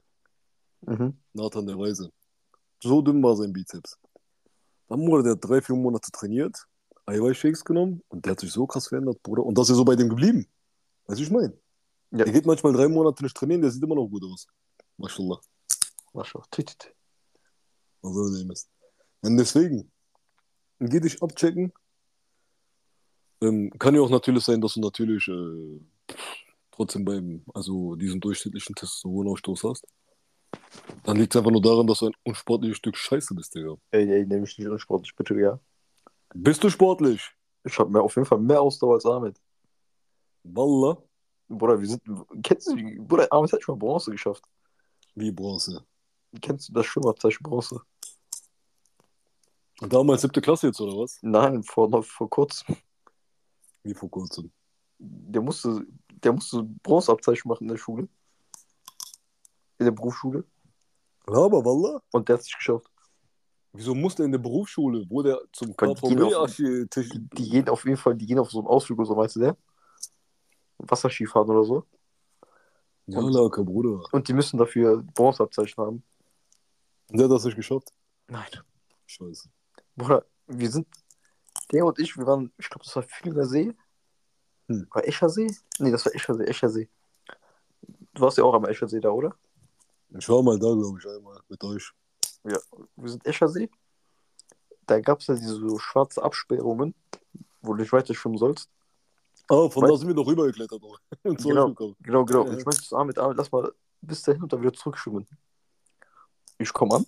[0.81, 1.17] Mhm.
[1.33, 2.11] Nathan der Weise.
[2.81, 3.97] So dünn war sein Bizeps.
[4.87, 6.67] Dann wurde der drei, vier Monate trainiert,
[7.05, 9.43] Eiweißshakes genommen und der hat sich so krass verändert, Bruder.
[9.43, 10.45] Und das ist so bei dem geblieben.
[11.07, 11.57] Weißt du, ich meine?
[12.11, 12.23] Ja.
[12.23, 14.47] Der geht manchmal drei Monate nicht trainieren, der sieht immer noch gut aus.
[14.97, 15.39] Mashallah.
[16.13, 16.41] Mascha.
[16.51, 16.93] Tütüt.
[18.01, 18.69] Was soll dem ist.
[19.21, 19.91] Und deswegen,
[20.79, 21.73] geh dich abchecken.
[23.41, 25.79] Ähm, kann ja auch natürlich sein, dass du natürlich äh,
[26.71, 29.87] trotzdem beim, also diesen durchschnittlichen Testosteronausstoß hast.
[31.03, 33.75] Dann liegt es einfach nur daran, dass du ein unsportliches Stück Scheiße bist, Digga.
[33.91, 35.59] Ey, ey, nehme ich nicht unsportlich, bitte, ja.
[36.33, 37.21] Bist du sportlich?
[37.63, 39.39] Ich habe auf jeden Fall mehr Ausdauer als Ahmed.
[40.43, 40.97] Wallah.
[41.49, 42.01] Bruder, wir sind.
[42.43, 42.99] Kennst du die?
[42.99, 44.43] Bruder, Ahmed hat schon mal Bronze geschafft.
[45.15, 45.85] Wie Bronze.
[46.41, 47.81] Kennst du das Schwimmabzeichen Bronze?
[49.79, 51.19] Damals siebte Klasse jetzt, oder was?
[51.21, 52.75] Nein, vor, vor kurzem.
[53.87, 54.51] Wie vor kurzem.
[54.99, 58.09] Der musste, der musste Bronzeabzeichen machen in der Schule.
[59.77, 60.43] In der Berufsschule.
[61.25, 62.01] Aber Wallah.
[62.11, 62.91] Und der hat es nicht geschafft.
[63.71, 67.13] Wieso musste er in der Berufsschule, wo der zum KVB-Architekt.
[67.13, 69.35] Die, die gehen auf jeden Fall, die gehen auf so einen Ausflug oder so, meinst
[69.35, 69.57] du der?
[70.79, 71.85] Wasserskifahren oder so.
[73.05, 74.03] Ja, Laka, Bruder.
[74.11, 76.03] Und die müssen dafür Bronzeabzeichen haben.
[77.09, 77.93] Und der hat das nicht geschafft.
[78.27, 78.49] Nein.
[79.05, 79.49] Scheiße.
[79.95, 80.87] Bruder, wir sind,
[81.71, 83.73] der und ich, wir waren, ich glaube, das war Fühlinger See.
[84.67, 84.87] Hm.
[84.91, 85.49] War Eschersee?
[85.79, 86.89] Nee, das war Eschersee, Eschersee.
[88.13, 89.35] Du warst ja auch am Eschersee da, oder?
[90.17, 91.91] Ich war mal da, glaube ich, einmal mit euch.
[92.43, 92.57] Ja.
[92.95, 93.69] Wir sind Eschersee.
[94.85, 96.95] Da gab es ja diese so schwarze Absperrungen,
[97.61, 98.69] wo du nicht weiter schwimmen sollst.
[99.49, 100.81] Ah, von Weil- da sind wir doch rübergeklettert.
[101.23, 101.73] Genau.
[102.01, 102.45] Genau, genau.
[102.45, 102.57] Ja.
[102.57, 105.27] Ich meinte zu Ahmed, Ahmed, lass mal bis dahin und dann wieder zurückschwimmen.
[106.57, 107.05] Ich komme an.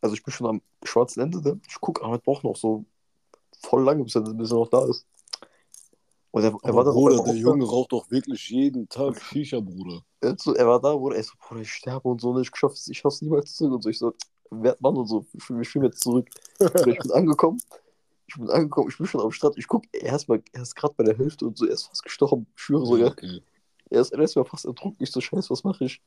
[0.00, 1.40] Also ich bin schon am schwarzen Ende.
[1.40, 1.60] Ne?
[1.66, 2.84] Ich gucke, Ahmed braucht noch so
[3.60, 5.06] voll lange, bis er, bis er noch da ist.
[6.30, 7.38] Und er, er war da Bruder, der da.
[7.38, 10.02] Junge raucht doch wirklich jeden Tag Shisha, Bruder.
[10.20, 12.42] Er, so, er war da, Bruder, er so, Bruder, ich sterbe und so, ne?
[12.42, 13.88] ich schaff's, ich schaff's niemals zurück und so.
[13.88, 14.12] Ich so,
[14.50, 15.24] wer Mann und so.
[15.32, 16.28] Ich, ich schwimme jetzt zurück.
[16.60, 17.58] Oder ich bin angekommen.
[18.26, 19.56] Ich bin angekommen, ich bin schon am Strand.
[19.56, 21.86] Ich guck, er ist, mal, er ist gerade bei der Hälfte und so, er ist
[21.86, 22.46] fast gestorben.
[22.56, 23.12] Ich schwöre sogar.
[23.12, 23.40] okay.
[23.88, 25.02] Er ist, mal fast ertrunken.
[25.02, 26.02] Ich so, scheiße, was mache ich?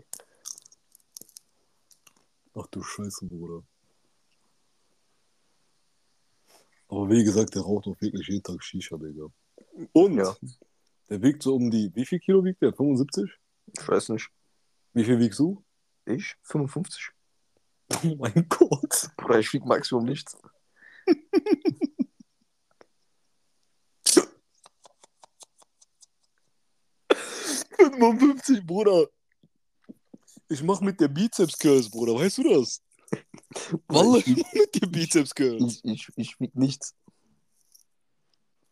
[2.53, 3.63] Ach du Scheiße, Bruder.
[6.89, 9.27] Aber wie gesagt, der raucht auch wirklich jeden Tag Shisha, Digga.
[9.93, 10.35] Und Ja.
[11.09, 12.73] der wiegt so um die, wie viel Kilo wiegt der?
[12.73, 13.31] 75?
[13.79, 14.29] Ich weiß nicht.
[14.93, 15.63] Wie viel wiegst du?
[16.05, 16.35] Ich?
[16.43, 17.11] 55.
[18.03, 19.09] Oh mein Gott.
[19.17, 20.35] Bruder, ich wieg Maximum nichts.
[27.77, 29.07] 55, Bruder.
[30.49, 32.15] Ich mach mit der Bizeps Curls, Bruder.
[32.15, 32.81] Weißt du das?
[33.87, 35.81] Wallah, mit der Bizeps Curls.
[35.83, 36.95] ich, ich, ich wieg nichts.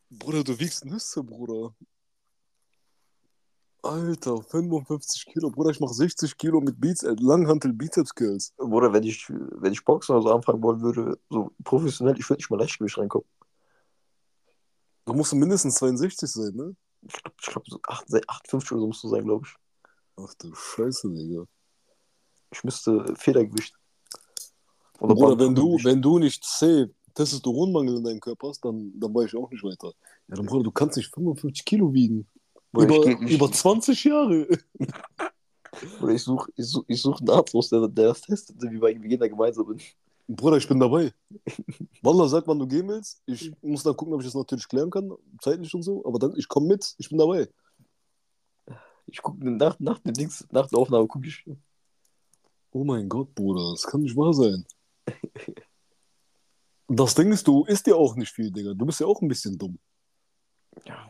[0.10, 1.76] Bruder, du wiegst Nüsse, Bruder.
[3.84, 5.50] Alter, 55 Kilo.
[5.50, 8.54] Bruder, ich mach 60 Kilo mit Beats, äh, Langhantel Bizeps Curls.
[8.58, 12.40] Bruder, wenn ich, wenn ich Boxen oder so anfangen wollen würde, so professionell, ich würde
[12.40, 13.28] nicht mal Leichtgewicht reinkommen.
[15.06, 16.76] Da musst du mindestens 62 sein, ne?
[17.02, 19.56] Ich glaube, ich glaub, so 8, 58 oder so musst du sein, glaube ich.
[20.18, 21.46] Ach du Scheiße, Digga.
[22.52, 23.76] Ich müsste Federgewicht.
[25.00, 25.86] Oder Bruder, wenn du, Bankdrückgewicht.
[25.86, 29.64] wenn du nicht safe Testosteronmangel in deinem Körper hast, dann, dann weiß ich auch nicht
[29.64, 29.92] weiter.
[30.28, 32.28] Ja, dann Bruder, du kannst nicht 55 Kilo wiegen.
[32.72, 34.48] Bruder, über, über 20 Jahre.
[36.00, 39.02] Bruder, ich suche ich such, ich such einen Arzt der, der das testet, wie wir
[39.02, 39.84] wir da gemeinsam sind.
[40.28, 41.14] Bruder, ich bin dabei.
[42.02, 43.22] Wallah, sag, wann du gehen willst.
[43.26, 46.06] Ich muss dann gucken, ob ich das natürlich klären kann, zeitlich und so.
[46.06, 47.48] Aber dann, ich komme mit, ich bin dabei.
[49.06, 51.46] Ich gucke nach, nach dem Dings, nach der Aufnahme gucke ich.
[52.72, 54.66] Oh mein Gott, Bruder, das kann nicht wahr sein.
[56.90, 58.74] Das Ding ist, du isst ja auch nicht viel, Digga.
[58.74, 59.78] Du bist ja auch ein bisschen dumm.
[60.86, 61.10] Ja.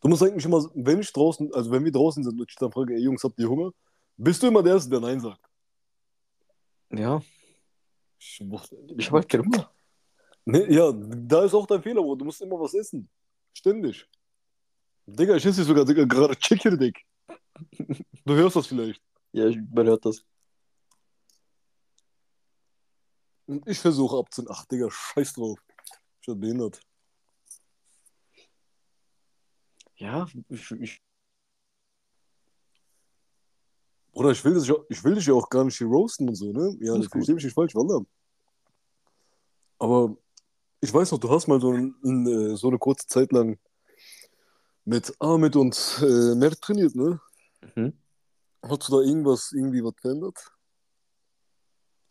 [0.00, 2.72] Du musst eigentlich immer, wenn ich draußen, also wenn wir draußen sind und ich dann
[2.72, 3.70] frage, ey Jungs, habt ihr Hunger?
[4.16, 5.40] Bist du immer der Erste, der Nein sagt?
[6.90, 7.20] Ja,
[8.18, 9.70] Ich, muss- ich halt keinen Hunger.
[10.46, 12.18] Nee, ja, da ist auch dein Fehler, Bruder.
[12.18, 13.08] Du musst immer was essen.
[13.54, 14.06] Ständig.
[15.06, 17.04] Digga, ich esse sogar Digga, gerade Chicken Dick.
[18.24, 19.02] Du hörst das vielleicht.
[19.32, 20.24] Ja, ich, man hört das.
[23.46, 24.54] Und ich versuche abzunehmen.
[24.56, 25.58] Ach, Digga, scheiß drauf.
[26.20, 26.80] Ich bin behindert.
[29.96, 31.02] Ja, ich, ich,
[34.14, 36.52] Bruder, ich will, dich, ich will dich ja auch gar nicht hier roasten und so,
[36.52, 36.76] ne?
[36.80, 38.04] Ja, ich verstehe mich nicht falsch, Wallah.
[39.78, 40.16] Aber
[40.80, 43.58] ich weiß noch, du hast mal so, ein, ein, äh, so eine kurze Zeit lang
[44.84, 47.20] mit Ahmed und äh, Mert trainiert, ne?
[47.74, 47.98] Mhm.
[48.62, 50.53] Hast du da irgendwas, irgendwie was verändert?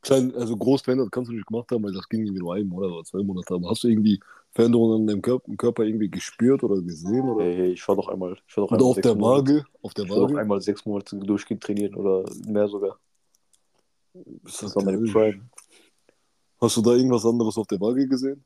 [0.04, 2.68] Klein, also groß verändert kannst du nicht gemacht haben, weil das ging irgendwie nur einen
[2.68, 3.54] Monat oder zwei Monate.
[3.56, 4.20] Aber hast du irgendwie
[4.52, 7.22] Veränderungen an deinem Körper, Körper irgendwie gespürt oder gesehen?
[7.30, 8.38] Oder, hey, hey, ich war doch einmal.
[8.46, 9.66] Ich war doch einmal auf sechs der Monate- Waage?
[9.82, 10.40] Auf der Ich war doch Waage?
[10.40, 13.00] einmal sechs Monate durchgehend trainieren oder mehr sogar.
[14.46, 15.10] Ist Das war meine?
[15.12, 15.50] Prime.
[16.60, 18.44] Hast du da irgendwas anderes auf der Waage gesehen?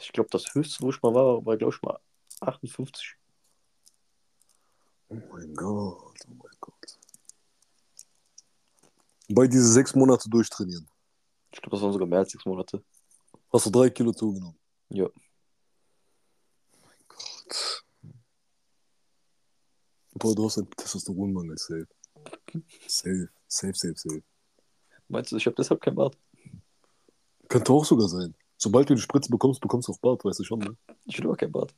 [0.00, 1.98] Ich glaube, das höchste, wo ich mal war, war, glaube ich, mal
[2.40, 3.16] 58.
[5.08, 6.98] Oh mein Gott, oh mein Gott.
[9.34, 10.86] Bei diese sechs Monate durchtrainieren.
[11.52, 12.82] Ich glaube, das waren sogar mehr als sechs Monate.
[13.52, 14.58] Hast du drei Kilo zugenommen?
[14.90, 15.08] Ja.
[17.08, 17.84] Gott.
[20.14, 21.88] Boah, du hast einen Testosteronmangel, safe.
[22.86, 24.22] Safe, safe, safe, safe.
[25.08, 26.16] Meinst du, ich habe deshalb kein Bart?
[27.48, 28.34] Könnte auch sogar sein.
[28.58, 30.76] Sobald du die Spritze bekommst, bekommst du auch Bart, weißt du schon, ne?
[31.04, 31.74] Ich will aber kein Bart.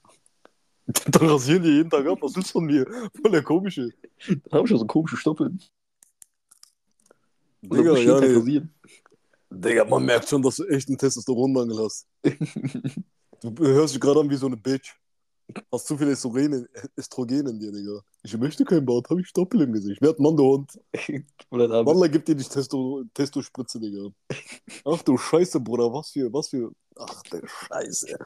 [0.86, 2.18] Dann rasieren die jeden Tag ab.
[2.20, 2.84] Was willst du von mir?
[3.20, 3.90] Voll der komische.
[4.26, 5.60] Dann habe ich ja so komische Stoppeln.
[7.68, 8.62] Dann Digga, ja, nee.
[9.50, 12.06] Digga, man merkt schon, dass du echt einen Testosteronmangel hast.
[13.42, 14.94] Du hörst dich gerade an wie so eine Bitch.
[15.70, 18.00] Hast zu viel Östrogen, Östrogen in dir, Digga.
[18.22, 20.00] Ich möchte keinen Bart, hab ich Stoppel im Gesicht.
[20.00, 20.80] Wer hat Mann, der Hund?
[21.50, 24.08] Oder da Wallah gibt dir die Testo, Testo-Spritze, Digga.
[24.86, 26.72] Ach du Scheiße, Bruder, was für, was für.
[26.96, 28.16] Ach der Scheiße.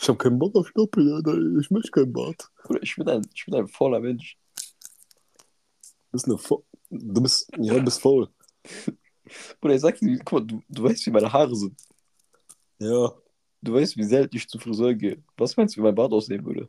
[0.00, 1.36] Ich hab keinen Bock auf Stoppel, Alter.
[1.58, 2.48] Ich möchte keinen Bart.
[2.62, 4.38] Bruder, ich bin ein, ich bin ein fauler Mensch.
[4.54, 6.58] Du bist eine Fa
[6.90, 8.28] Du bist, ja, du bist faul.
[9.60, 11.78] Bruder, ich sag dir, guck mal, du, du weißt, wie meine Haare sind.
[12.78, 13.12] Ja.
[13.60, 15.22] Du weißt, wie selten ich zum Friseur gehe.
[15.36, 16.68] Was meinst du, wie mein Bart aussehen würde?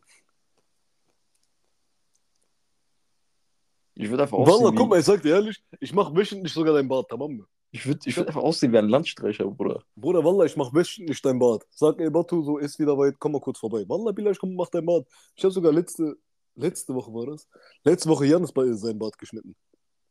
[3.93, 6.53] Ich würde einfach Wallah, aussehen guck wie, mal, ich sag dir ehrlich, ich mach wöchentlich
[6.53, 7.45] sogar dein Bart, tamam.
[7.69, 9.83] ich würd, ich würd einfach aussehen wie ein Landstreicher, Bruder.
[9.95, 11.67] Bruder, Wallah, ich mach wöchentlich dein Bart.
[11.69, 13.83] Sag, ey, Batu, so ist wieder weit, komm mal kurz vorbei.
[13.87, 15.05] Wallah, Bilal, komm, mach dein Bart.
[15.35, 16.17] Ich habe sogar letzte,
[16.55, 17.47] letzte Woche war das,
[17.83, 19.53] letzte Woche Janis bei sein Bart geschnitten.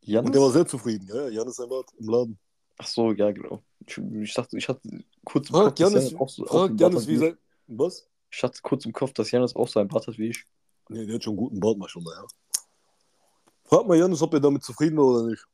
[0.08, 1.28] Jan Und der war sehr zufrieden, ja.
[1.28, 2.38] Jan ist einfach im Laden.
[2.78, 3.62] Ach so, ja, genau.
[3.86, 4.80] Ich, ich dachte, ich hatte
[5.24, 7.38] kurz im Kopf, Janis, Janis auch so frag, Janis, wie sein.
[7.66, 8.08] Was?
[8.30, 10.44] Ich hatte kurz im Kopf, dass Janis auch so einen Bart hat wie ich.
[10.88, 12.26] Nee, der hat schon einen guten Bart, mal schon mal, ja.
[13.64, 15.46] Frag mal Janis, ob er damit zufrieden war oder nicht.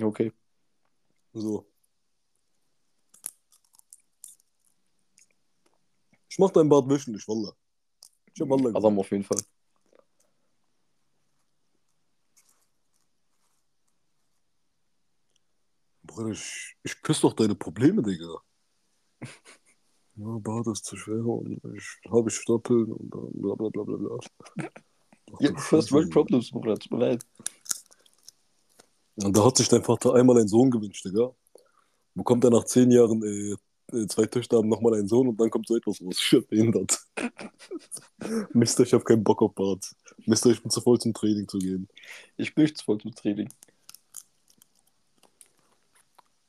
[0.00, 0.32] Okay.
[1.34, 1.66] So.
[6.30, 7.52] Ich mach deinen Bart wöchentlich, Wallah.
[8.32, 8.98] Ich hab Wallah gesagt.
[8.98, 9.38] Auf jeden Fall.
[16.24, 18.38] Bruder, ich, ich küsse doch deine Probleme, Digga.
[20.16, 23.96] Ja, Bart ist zu schwer und ich habe Stoppeln und dann bla bla bla bla
[23.96, 24.16] bla.
[24.16, 26.12] Ach, Ja, du First World.
[26.12, 26.78] Problems, Bruder.
[26.78, 27.26] Tut mir leid.
[29.16, 31.34] Und da hat sich dein Vater einmal einen Sohn gewünscht, Digga.
[32.14, 33.56] Bekommt er nach zehn Jahren äh,
[33.92, 36.16] äh, zwei Töchter haben nochmal einen Sohn und dann kommt so etwas raus.
[36.20, 36.98] Ich werd behindert.
[38.52, 39.84] Mister, ich hab keinen Bock auf Bart.
[40.26, 41.88] Mister, ich bin zu voll zum Training zu gehen.
[42.36, 43.48] Ich bin nicht zu voll zum Training.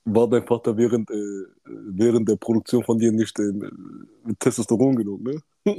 [0.07, 3.51] War dein Vater während, äh, während der Produktion von dir nicht äh,
[4.23, 5.41] mit Testosteron genug, ne?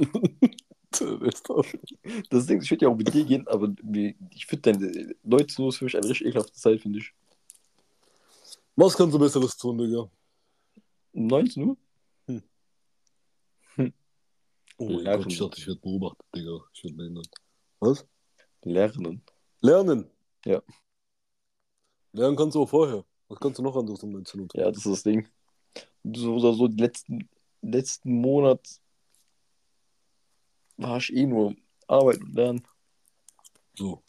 [2.29, 3.73] Das- Ding, ich würde ja auch mit dir gehen, aber
[4.33, 7.13] ich finde deine 19 Uhr ist für mich eine richtig ekelhafte Zeit, finde ich.
[8.75, 10.09] Was kannst du Besseres tun, Digga?
[11.11, 11.77] Um 19 Uhr?
[14.79, 15.23] Oh mein Lernen.
[15.23, 16.59] Gott, ich dachte, ich werde beobachtet, Digga.
[16.73, 17.27] Ich werde behindert.
[17.79, 18.05] Was?
[18.63, 19.21] Lernen.
[19.61, 20.05] Lernen.
[20.45, 20.61] Ja.
[22.13, 23.03] Lernen kannst du auch vorher.
[23.29, 24.61] Was kannst du noch anderes um 19 Uhr tun?
[24.61, 25.27] Ja, das ist das Ding.
[26.03, 27.29] So so, die letzten,
[27.61, 28.65] letzten Monat
[30.77, 31.55] war ich eh nur
[31.87, 32.67] arbeiten und lernen.
[33.75, 34.01] So.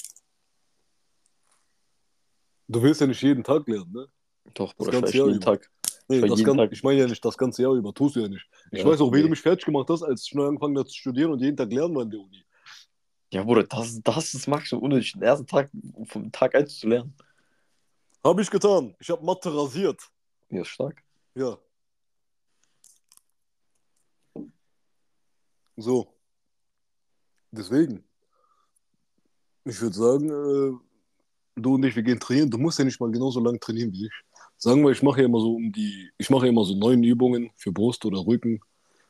[2.69, 4.09] Du willst ja nicht jeden Tag lernen, ne?
[4.55, 5.45] Doch, Das Bruder, ganze Jahr jeden über.
[5.45, 5.71] Tag.
[6.09, 8.21] Nee, das jeden kann, Tag- ich meine ja nicht das ganze Jahr über, tust du
[8.21, 8.47] ja nicht.
[8.71, 9.23] Ich Ja, weiß auch, wie nee.
[9.23, 11.73] du mich fertig gemacht hast, als ich neu angefangen habe zu studieren und jeden Tag
[11.73, 12.45] lernen war in der Uni.
[13.33, 15.71] Ja, Bruder, das, das ist Maximum, ohne den ersten Tag
[16.07, 17.15] vom Tag 1 zu lernen.
[18.29, 18.95] Habe ich getan.
[19.01, 20.03] Ich habe Mathe rasiert.
[20.51, 21.03] Ja, stark.
[21.35, 21.57] Ja.
[25.77, 26.14] So.
[27.51, 28.05] Deswegen.
[29.64, 30.79] Ich würde sagen, äh,
[31.57, 32.51] du und ich, wir gehen trainieren.
[32.51, 34.12] Du musst ja nicht mal genauso lang trainieren wie ich.
[34.59, 37.03] Sagen wir, ich mache ja immer so um die, ich mache ja immer so neun
[37.03, 38.61] Übungen für Brust oder Rücken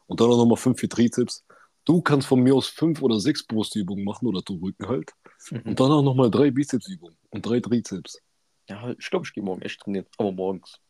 [0.06, 1.44] und dann auch nochmal fünf für Trizeps.
[1.84, 5.10] Du kannst von mir aus fünf oder sechs Brustübungen machen oder du Rücken halt.
[5.50, 8.22] Und dann auch nochmal drei Bizepsübungen und drei Trizeps.
[8.68, 10.06] Ja, ich glaube, ich gehe morgen echt trainieren.
[10.18, 10.80] Aber morgens.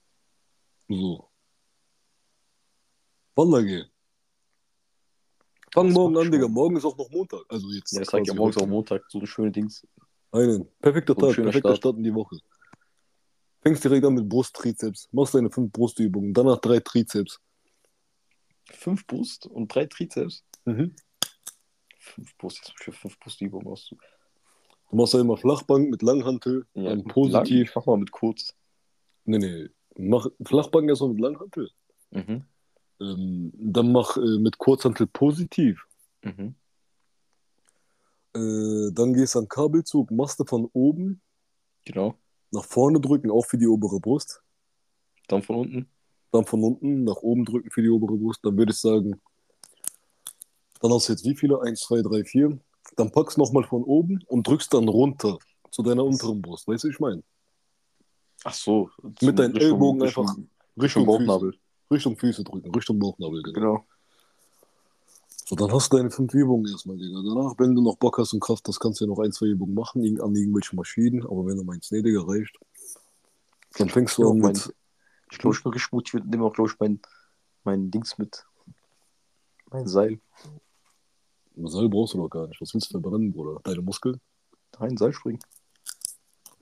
[0.88, 1.31] So.
[3.35, 3.85] Wallah, geh.
[5.73, 6.49] Fang morgen an, Digga.
[6.49, 7.43] Morgen ist auch noch Montag.
[7.49, 7.93] Also jetzt.
[7.93, 9.87] Ja, das sag ich ja morgens auch Montag, so eine schöne Dings.
[10.33, 10.69] Einen.
[10.81, 11.77] Perfekter So ein Tag, perfekter Start.
[11.79, 12.38] Start in die Woche.
[13.61, 15.09] Fängst direkt an mit Brust, Trizeps.
[15.12, 16.33] Machst deine fünf Brustübungen.
[16.33, 17.41] Danach drei Trizeps.
[18.71, 20.45] Fünf Brust und drei Trizeps.
[20.64, 20.95] Mhm.
[21.99, 23.95] Fünf Brust, jetzt für fünf Brustübungen aus.
[24.90, 26.66] Du machst ja immer Flachbank mit Langhantel.
[26.74, 27.66] Ja, dann positiv.
[27.68, 28.55] Lang, mach mal mit kurz.
[29.24, 29.68] Nee, nee.
[29.98, 31.70] Mach Flachbank erstmal mit Langhantel.
[32.11, 32.44] Mhm.
[33.01, 35.87] Ähm, dann mach äh, mit Kurzhantel positiv.
[36.22, 36.55] Mhm.
[38.35, 40.11] Äh, dann gehst du an Kabelzug.
[40.11, 41.20] Machst du von oben
[41.85, 42.14] Genau.
[42.51, 44.42] nach vorne drücken, auch für die obere Brust.
[45.29, 45.88] Dann von unten.
[46.33, 49.20] dann von unten nach oben drücken für die obere Brust, dann würde ich sagen,
[50.81, 51.61] dann hast du jetzt wie viele?
[51.61, 52.59] 1, 2, 3, 4.
[52.96, 55.38] Dann packst du nochmal von oben und drückst dann runter
[55.70, 56.66] zu deiner unteren Brust.
[56.66, 57.22] Weißt du, ich meine?
[58.44, 58.90] Ach so.
[59.20, 61.53] Mit deinen Richtung- Ellbogen Richtung- einfach Richtung Richtung Bauchnabel.
[61.53, 63.42] Füße, Richtung Füße drücken, Richtung Bauchnabel.
[63.42, 63.55] Genau.
[63.55, 63.85] Genau.
[65.46, 67.22] So, dann hast du deine fünf Übungen erstmal, Digga.
[67.27, 69.46] Danach, wenn du noch Bock hast und Kraft hast, kannst du ja noch ein, zwei
[69.46, 71.24] Übungen machen an irgendwelchen Maschinen.
[71.24, 72.55] Aber wenn du meinst, nee, Digga, reicht.
[73.79, 74.74] Dann fängst du Ja, an mein- mit.
[75.33, 76.27] Ich glaube, ich bin richtig motiviert.
[76.27, 77.01] Nehme auch, glaube ich, mein,
[77.64, 78.44] mein Dings mit.
[79.70, 80.20] Mein Seil.
[81.66, 82.61] Seil brauchst du doch gar nicht.
[82.61, 83.61] Was willst du verbrennen, Bruder?
[83.64, 84.21] Deine Muskeln?
[84.79, 85.40] Nein, Seil springen.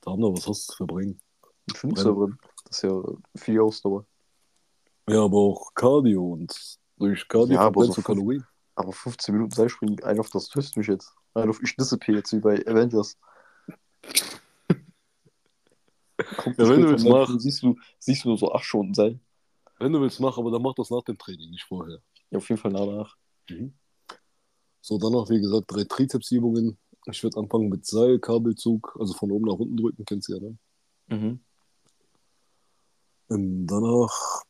[0.01, 1.21] Da haben wir was hast du zu verbringen.
[1.67, 2.39] Ich finde drin.
[2.65, 3.03] Das ist ja
[3.37, 4.07] viel Ausdauer.
[5.09, 8.47] Ja, aber auch Cardio und durch Cardio Ja, verbrennst so du Kalorien.
[8.75, 11.13] Aber 15 Minuten Seilspringen, ein auf das tust mich jetzt.
[11.35, 13.19] Ein auf ich disappear jetzt wie bei Avengers.
[16.37, 17.29] Kommt Ja, wenn du willst, mach.
[17.39, 19.21] Siehst du, siehst du nur so 8 Stunden Seil.
[19.79, 22.01] Wenn du willst, mach, aber dann mach das nach dem Training, nicht vorher.
[22.31, 23.17] Ja, auf jeden Fall danach.
[24.87, 26.79] So, danach, wie gesagt, drei Trizepsübungen.
[27.11, 30.41] Ich würde anfangen mit Seil, Kabelzug, also von oben nach unten drücken, kennst du ja,
[30.41, 30.59] ne?
[31.09, 31.41] Mhm.
[33.29, 34.45] Ähm, danach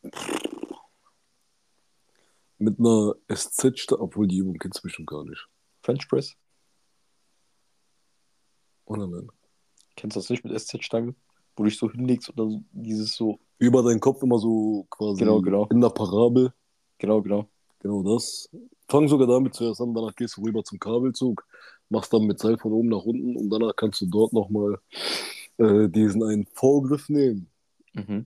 [2.59, 5.43] mit einer SZ, obwohl die Übung kennst du bestimmt gar nicht.
[5.81, 6.35] French Press.
[8.85, 9.31] Oder nein?
[9.95, 11.15] Kennst du das nicht mit SZ-Stange?
[11.55, 13.39] Wo du dich so hinlegst und dann dieses so.
[13.57, 15.65] Über deinen Kopf immer so quasi Genau, genau.
[15.71, 16.53] in der Parabel.
[16.99, 17.49] Genau, genau.
[17.79, 18.49] Genau das.
[18.87, 21.45] Fang sogar damit zuerst an, danach gehst du rüber zum Kabelzug,
[21.89, 24.79] machst dann mit Seil von oben nach unten und danach kannst du dort nochmal
[25.57, 27.49] äh, diesen einen V-Griff nehmen.
[27.93, 28.25] Mhm.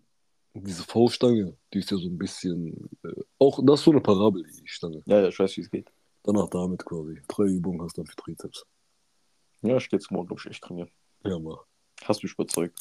[0.54, 4.44] Diese V-Stange, die ist ja so ein bisschen, äh, auch das ist so eine Parabel,
[4.44, 5.02] die Stange.
[5.06, 5.92] Ja, ja, ich weiß, wie es geht.
[6.24, 7.22] Danach damit quasi.
[7.28, 8.66] Drei Übungen hast du dann für Trizeps.
[9.62, 10.90] Ja, jetzt morgen, glaube ich, echt trainieren.
[11.24, 11.66] Ja, mach.
[12.04, 12.80] Hast mich überzeugt.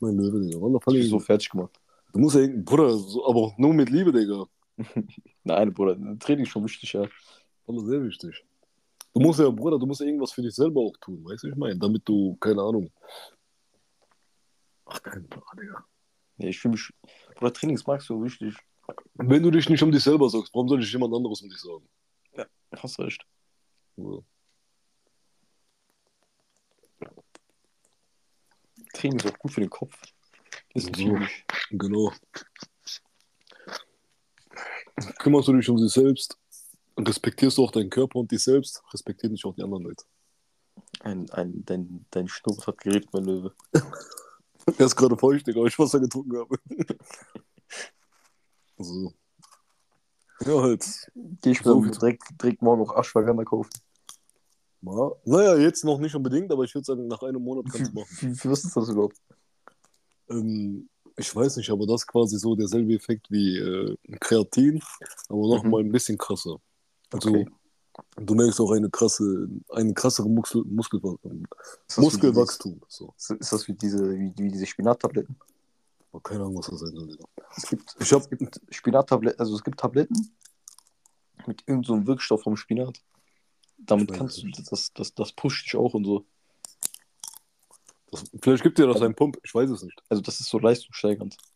[0.00, 0.60] Mein Löwe, Digga.
[0.60, 1.78] Hast mich Falli, so fertig gemacht.
[2.12, 4.46] Du musst ja, Bruder, so, aber auch nur mit Liebe, Digga.
[5.44, 7.06] Nein, Bruder, Training ist schon wichtig, ja.
[7.66, 8.44] Alles sehr wichtig.
[9.12, 11.48] Du musst ja, Bruder, du musst ja irgendwas für dich selber auch tun, weißt du,
[11.48, 12.90] ich meine, damit du, keine Ahnung.
[14.86, 15.84] Ach, kein Plan, Digga.
[16.38, 16.90] ja ich fühle mich.
[17.36, 18.54] Bruder, Training ist so wichtig.
[19.14, 21.58] Wenn du dich nicht um dich selber sorgst, warum soll ich jemand anderes um dich
[21.58, 21.88] sorgen?
[22.76, 23.24] Hast recht.
[23.96, 24.18] Ja.
[28.94, 29.96] Training ist auch gut für den Kopf.
[30.74, 31.18] Ist So.
[31.70, 32.12] Genau.
[35.18, 36.38] Kümmerst du dich um dich selbst,
[36.98, 40.04] respektierst du auch deinen Körper und dich selbst, respektier dich auch die anderen Leute.
[41.00, 43.54] Ein, ein, dein, dein Schnurrbart hat geredet, mein Löwe.
[44.78, 46.58] Er ist gerade feucht, Digga, weil ich Wasser getrunken habe.
[48.78, 49.12] so.
[50.46, 51.10] Ja, halt.
[51.42, 53.70] Geh ich So direkt, direkt morgen auch Ashwagandha kaufen.
[54.80, 55.14] Mal.
[55.24, 58.00] Naja, jetzt noch nicht unbedingt, aber ich würde sagen, nach einem Monat kannst du Wie,
[58.00, 58.16] machen.
[58.20, 59.16] wie, wie was ist das überhaupt?
[60.28, 64.82] Ähm, ich weiß nicht, aber das ist quasi so derselbe Effekt wie äh, Kreatin,
[65.28, 65.74] aber noch Mhm.
[65.74, 66.56] ein bisschen krasser.
[67.12, 67.46] Also Okay.
[68.16, 71.00] du merkst auch eine krasse, einen krasseren Muskel, Muskel,
[71.96, 72.80] Muskelwachstum.
[72.88, 73.14] So.
[73.16, 75.36] dieses- Ist das wie diese, wie, wie diese Spinattabletten?
[76.22, 77.18] Keine Ahnung, was das sein soll.
[77.56, 80.36] Es gibt, Ich hab- es gibt Spinattabletten, also es gibt Tabletten
[81.46, 83.00] mit irgendeinem so einem Wirkstoff vom Spinat.
[83.78, 86.24] Damit kannst du, das, das, das pusht dich auch und so.
[88.14, 90.00] Das, vielleicht gibt dir das Also- einen Pump, ich weiß es nicht.
[90.08, 91.36] Also das ist so leistungssteigernd.
[91.36, 91.46] Das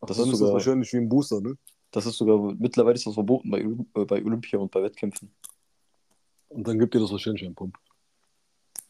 [0.00, 1.58] Dann ist ist das sogar- wahrscheinlich wie ein Booster, ne?
[1.90, 5.34] Das ist sogar, mittlerweile ist das verboten bei, äh, bei Olympia und bei Wettkämpfen.
[6.50, 7.76] Und dann gibt dir das wahrscheinlich einen Pump.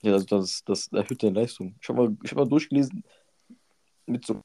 [0.03, 1.75] Ja, also das, das erhöht deine Leistung.
[1.81, 3.03] Ich habe mal, ich hab mal durchgelesen,
[4.07, 4.41] mit so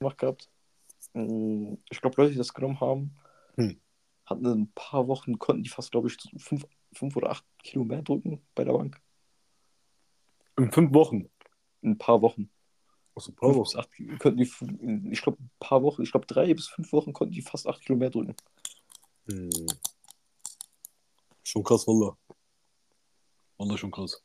[0.00, 0.48] gemacht gehabt.
[1.14, 3.14] Mm, Ich glaube, Leute, die das genommen haben,
[3.56, 3.80] Hm.
[4.26, 7.84] hatten in ein paar Wochen, konnten die fast, glaube ich, fünf, fünf oder acht Kilo
[7.84, 9.00] mehr drücken bei der Bank.
[10.56, 11.30] In fünf Wochen.
[11.82, 12.50] In ein paar Wochen.
[13.14, 13.78] Also ein paar Wochen.
[13.78, 17.34] acht, könnten die, ich glaube, ein paar Wochen, ich glaube, drei bis fünf Wochen konnten
[17.34, 18.34] die fast acht Kilo mehr drücken.
[19.28, 19.50] Hm.
[21.42, 22.16] Schon krass, Wallah.
[23.58, 24.22] Wallah, schon krass.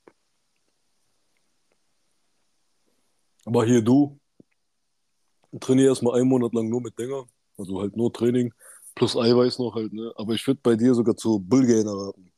[3.46, 4.20] Aber hier du,
[5.60, 7.26] trainier erstmal einen Monat lang nur mit Dinger.
[7.58, 8.54] Also halt nur Training,
[8.96, 10.12] plus Eiweiß noch halt, ne?
[10.18, 12.32] Aber ich würde bei dir sogar zu Bullgainer raten.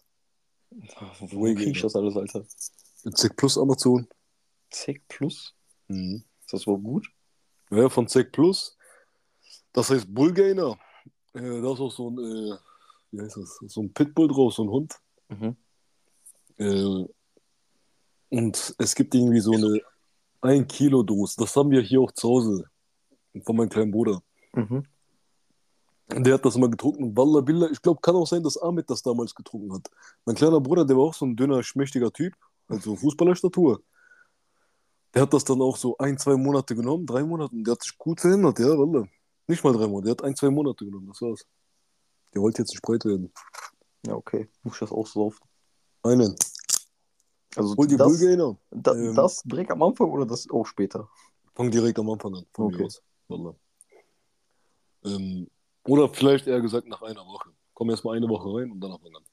[1.20, 2.46] Wo krieg ich das alles, Alter?
[3.14, 4.08] Zec Plus Amazon.
[4.70, 5.54] Zec Plus?
[5.88, 6.24] Mhm.
[6.42, 7.08] Ist das wohl gut?
[7.70, 8.78] Ja, von Zec Plus.
[9.74, 10.78] Das heißt Bullgainer.
[11.34, 12.58] Äh, da ist auch so ein, äh,
[13.12, 13.60] wie heißt das?
[13.68, 14.96] So ein Pitbull drauf, so ein Hund.
[15.30, 15.56] Mhm.
[16.58, 17.06] Äh,
[18.30, 19.82] und es gibt irgendwie so eine
[20.42, 21.36] 1 Kilo Dose.
[21.38, 22.66] Das haben wir hier auch zu Hause.
[23.44, 24.22] Von meinem kleinen Bruder.
[24.54, 24.86] Mhm.
[26.10, 27.16] Der hat das mal getrunken.
[27.16, 29.90] Wallah Billah, ich glaube, kann auch sein, dass Ahmed das damals getrunken hat.
[30.26, 32.34] Mein kleiner Bruder, der war auch so ein dünner, schmächtiger Typ.
[32.68, 33.82] Also Fußballerstatur.
[35.14, 37.56] Der hat das dann auch so ein, zwei Monate genommen, drei Monate.
[37.56, 39.08] Und der hat sich gut verändert, ja, Wallah.
[39.48, 41.46] Nicht mal drei Monate, der hat ein, zwei Monate genommen, das war's.
[42.34, 43.32] Der wollte jetzt nicht breit werden.
[44.06, 44.50] Ja, okay.
[44.64, 45.42] Muss ich das auch so oft.
[46.04, 46.36] Einen.
[47.56, 48.20] Also Hol die das,
[48.70, 51.10] da, ähm, das direkt am Anfang oder das auch später?
[51.56, 52.78] Fang direkt am Anfang an, von Okay.
[52.78, 53.02] mir aus.
[53.30, 53.56] Wallah.
[55.06, 55.50] Ähm,
[55.86, 57.50] oder vielleicht eher gesagt nach einer Woche.
[57.74, 59.24] Komm erst mal eine Woche rein und dann Anfang an.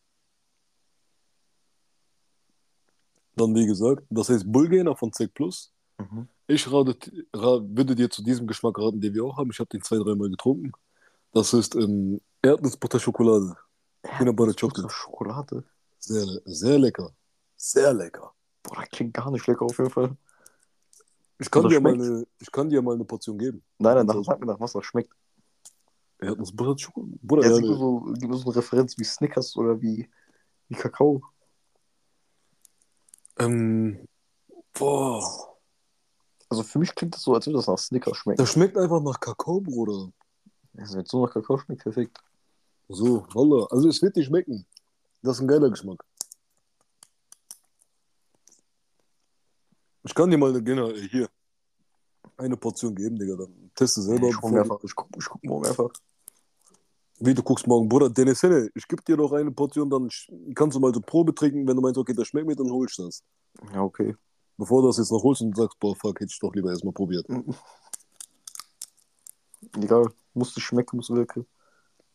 [3.36, 5.72] Dann, wie gesagt, das heißt Bullgainer von Zec Plus.
[5.98, 6.28] Mhm.
[6.46, 6.96] Ich rate,
[7.34, 9.50] ra, würde dir zu diesem Geschmack raten, den wir auch haben.
[9.50, 10.72] Ich habe den zwei, dreimal getrunken.
[11.32, 13.56] Das ist ähm, Erdnussbutter-Schokolade.
[14.02, 14.92] Peanut Butter Chocolate.
[14.92, 15.64] Schokolade.
[15.98, 17.10] Sehr, sehr lecker.
[17.56, 18.32] Sehr lecker.
[18.62, 20.16] Boah, das klingt gar nicht lecker auf jeden Fall.
[21.38, 23.62] Ich kann, dir mal eine, ich kann dir mal eine Portion geben.
[23.78, 25.12] Nein, nein, Also- nach, sag mir nach, was das schmeckt.
[26.20, 27.18] Erdnussbutter-Schokolade?
[27.22, 30.08] Bruder, Ja, ja, so, gib mir so eine Referenz wie Snickers oder wie,
[30.68, 31.22] wie Kakao.
[33.38, 34.06] Ähm,
[34.72, 35.56] boah.
[36.48, 38.38] Also für mich klingt das so, als würde das nach Snickers schmecken.
[38.38, 40.10] Das schmeckt einfach nach Kakao, Bruder.
[40.76, 42.18] Also wenn es so nach Kakao schmeckt, perfekt.
[42.88, 43.66] So, Wallah.
[43.70, 44.66] Also es wird dir schmecken.
[45.22, 46.04] Das ist ein geiler Geschmack.
[50.02, 51.28] Ich kann dir mal eine, genau, äh, hier
[52.36, 53.36] eine Portion geben, Digga.
[53.36, 54.28] Dann teste selber.
[54.28, 55.90] Ich guck einfach, ich guck, ich guck morgen einfach.
[57.20, 60.08] Wie du guckst morgen, Bruder, Dennis Henne, ich gebe dir noch eine Portion, dann
[60.54, 61.66] kannst du mal so Probe trinken.
[61.66, 63.22] Wenn du meinst, okay, das schmeckt mir, dann holst du das.
[63.72, 64.16] Ja, okay.
[64.56, 66.92] Bevor du das jetzt noch holst und sagst, boah, fuck, hätte ich doch lieber erstmal
[66.92, 67.26] probiert.
[69.76, 71.46] Egal, muss nicht schmecken, muss wirken.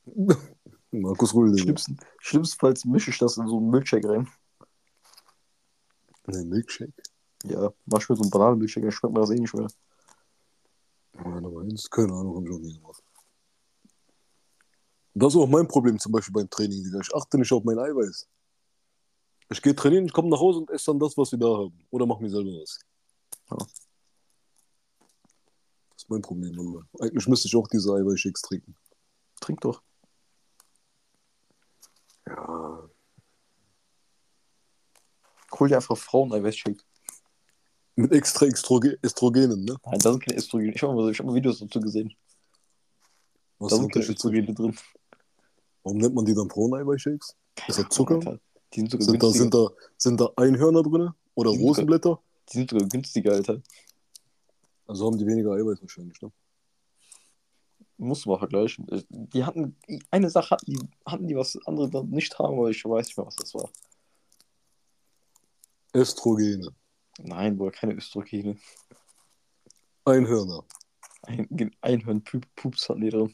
[0.92, 1.58] Markus Digga.
[1.58, 4.28] Schlimmsten, schlimmstenfalls mische ich das in so einen Milchshake rein.
[6.28, 6.94] Nee, Milkshake.
[7.44, 9.68] Ja, mach mir so einen Bananenmilchshake, dann schmeckt mir das eh nicht mehr.
[11.14, 13.04] Meine meins, keine Ahnung, hab ich auch nie gemacht.
[15.14, 16.86] Das ist auch mein Problem zum Beispiel beim Training.
[17.02, 18.28] Ich achte nicht auf mein Eiweiß.
[19.52, 21.86] Ich gehe trainieren, ich komme nach Hause und esse dann das, was wir da haben.
[21.90, 22.80] Oder mach mir selber was.
[23.50, 23.58] Ja.
[23.58, 26.88] Das ist mein Problem, Mann.
[27.00, 28.76] Eigentlich müsste ich auch diese Eiweißshakes trinken.
[29.42, 29.82] Trink doch.
[32.28, 32.88] Ja.
[35.60, 36.86] Hol dir einfach Frauen-Eiweiß-Shake.
[37.96, 39.76] Mit extra Estroge Estrogenen, ne?
[39.84, 40.74] Nein, da sind keine Östrogene.
[40.74, 42.16] Ich habe mal, ich hab mal Videos dazu gesehen.
[43.58, 44.06] Was Da sind keine?
[44.06, 44.78] Östrogene drin.
[45.84, 47.36] Warum nennt man die dann Fraueneiweiß-Shakes?
[47.68, 48.16] Ist das Zucker?
[48.16, 48.40] Alter.
[48.74, 49.68] Die sind sogar Sind da, sind, da,
[49.98, 51.10] sind da Einhörner drin?
[51.36, 52.22] Oder Die Rosenblätter?
[52.50, 53.62] Die sind sogar günstiger, Alter.
[54.86, 56.32] Also haben die weniger Eiweiß wahrscheinlich, ne?
[57.98, 58.88] Musst du mal vergleichen.
[58.90, 59.76] Äh, Die hatten,
[60.10, 63.18] eine Sache hatten die, hatten die, was andere dann nicht haben, aber ich weiß nicht
[63.18, 63.70] mehr, was das war.
[65.94, 66.74] Estrogene.
[67.22, 68.58] Nein, Bruder, keine Östrogene.
[70.06, 70.64] Einhörner.
[71.24, 73.34] Ein, Einhorn-Pups hatten die drin.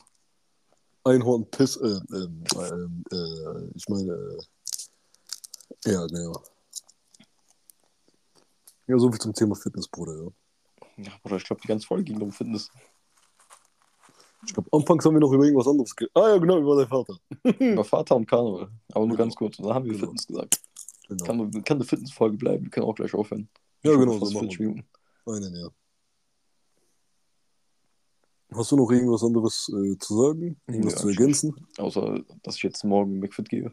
[1.05, 4.11] Einhorn, Piss, äh, ähm, ähm, äh, ich meine,
[5.85, 6.41] äh, ja, genau.
[8.87, 11.03] Ja, so viel zum Thema Fitness, Bruder, ja.
[11.03, 12.69] Ja, Bruder, ich glaube, die ganze Folge ging um Fitness.
[14.47, 16.87] Ich glaube, anfangs haben wir noch über irgendwas anderes ge Ah ja, genau, über deinen
[16.87, 17.17] Vater.
[17.59, 18.69] Über Vater und Karneval.
[18.93, 19.23] Aber nur Genau.
[19.25, 19.57] ganz kurz.
[19.57, 20.05] Und dann haben wir Genau.
[20.05, 20.61] Fitness gesagt.
[21.07, 21.23] Genau.
[21.25, 22.63] Kann, kann eine Fitnessfolge bleiben.
[22.65, 23.49] Wir können auch gleich aufhören.
[23.83, 24.83] Ja, Schon genau, so machen 40 wir.
[25.33, 25.67] Einen, ja.
[28.55, 30.59] Hast du noch irgendwas anderes äh, zu sagen?
[30.67, 31.67] Irgendwas Ja, zu ergänzen?
[31.77, 33.71] Außer, dass ich jetzt morgen McFit gehe.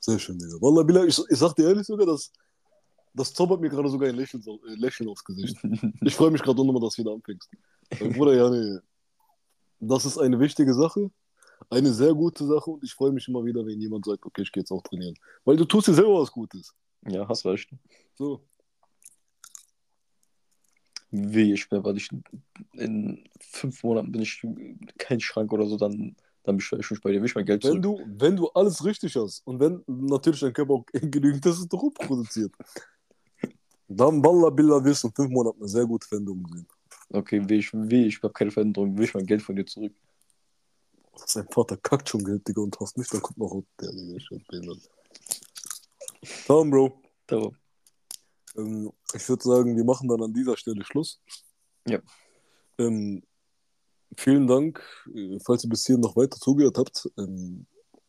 [0.00, 0.54] Sehr schön, Digga.
[0.60, 2.32] Wallah, Bilal, ich, ich sag dir ehrlich sogar, dass
[3.12, 5.56] das zaubert mir gerade sogar ein Lächeln, äh, Lächeln aufs Gesicht.
[6.02, 7.50] Ich freue mich gerade nochmal, dass du wieder anfängst.
[8.14, 8.78] Bruder, ja, nee,
[9.80, 11.10] das ist eine wichtige Sache,
[11.70, 14.52] eine sehr gute Sache und ich freue mich immer wieder, wenn jemand sagt, okay, ich
[14.52, 15.14] gehe jetzt auch trainieren.
[15.44, 16.74] Weil du tust dir selber was Gutes.
[17.08, 17.70] ja, hast recht.
[18.14, 18.42] So.
[21.10, 22.08] Wie ich bin, weil ich
[22.72, 24.46] in fünf Monaten bin ich
[24.98, 27.20] kein Schrank oder so, dann, dann beschwere ich mich bei dir.
[27.20, 28.04] Will ich mein Geld Wenn zurück.
[28.06, 32.54] du, wenn du alles richtig hast und wenn natürlich dein Körper auch genügend Testosteron produziert,
[33.88, 36.66] dann, Wallah, Billah, wirst du in fünf Monaten eine sehr gute Veränderung sehen.
[37.12, 39.92] Okay, will ich, will ich habe keine Veränderung, will ich mein Geld von dir zurück.
[41.26, 44.30] Sein Vater kackt schon Geld, Digga, und hast nicht, dann kommt noch der, Digga, ich
[44.30, 44.78] hab behindert.
[46.44, 47.02] Ciao, Bro.
[47.30, 47.50] Aber,
[48.56, 51.20] Ähm, ich würde sagen, wir machen dann an dieser Stelle Schluss.
[51.86, 52.00] Ja.
[52.78, 53.22] Ähm,
[54.16, 54.82] vielen Dank,
[55.14, 57.08] äh, falls ihr bis hierhin noch weiter zugehört habt.
[57.18, 57.66] Ähm,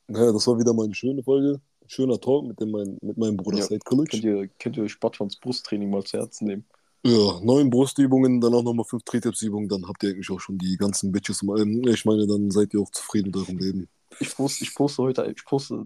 [0.07, 1.61] naja, das war wieder mal eine schöne Folge.
[1.81, 4.83] Ein schöner Talk mit, dem, mein, mit meinem Bruder Ja, Said könnt ihr, könnt ihr
[4.83, 6.65] euch Bartons Brusttraining mal zu Herzen nehmen?
[7.03, 10.77] Ja, neun Brustübungen, dann auch nochmal fünf Trizepsübungen, dann habt ihr eigentlich auch schon die
[10.77, 11.41] ganzen Bitches.
[11.41, 13.89] mal- Ähm, ich meine, dann seid ihr auch zufrieden mit eurem Leben.
[14.19, 15.85] Ich poste, ich poste heute, ich poste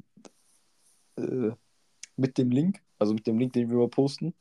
[1.18, 1.52] äh,
[2.18, 4.34] mit dem Link, also mit dem Link, den wir mal posten,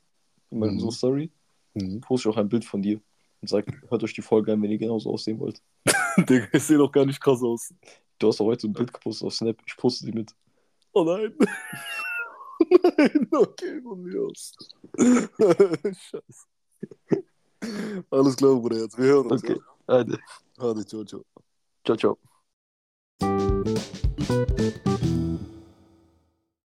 [0.55, 0.81] in meiner Mhm.
[0.81, 1.31] so Story,
[1.75, 2.01] Mhm.
[2.01, 3.01] poste ich auch ein Bild von dir
[3.41, 5.61] und sag, hört euch die Folge an, wenn ihr genauso aussehen wollt.
[6.29, 7.75] Digga, ich sehe doch gar nicht krass aus.
[8.19, 10.33] Du hast doch heute so ein Bild gepostet auf Snap, ich poste sie mit.
[10.93, 11.35] Oh nein.
[12.99, 14.53] nein, okay, von mir aus.
[15.83, 16.47] Scheiße.
[18.11, 18.97] Alles klar, Bruder, jetzt.
[18.99, 19.43] Wir hören uns.
[19.43, 19.59] Okay?
[19.87, 20.19] Ade.
[20.59, 21.25] Hadi, ciao, ciao.
[21.85, 22.34] ciao, ciao.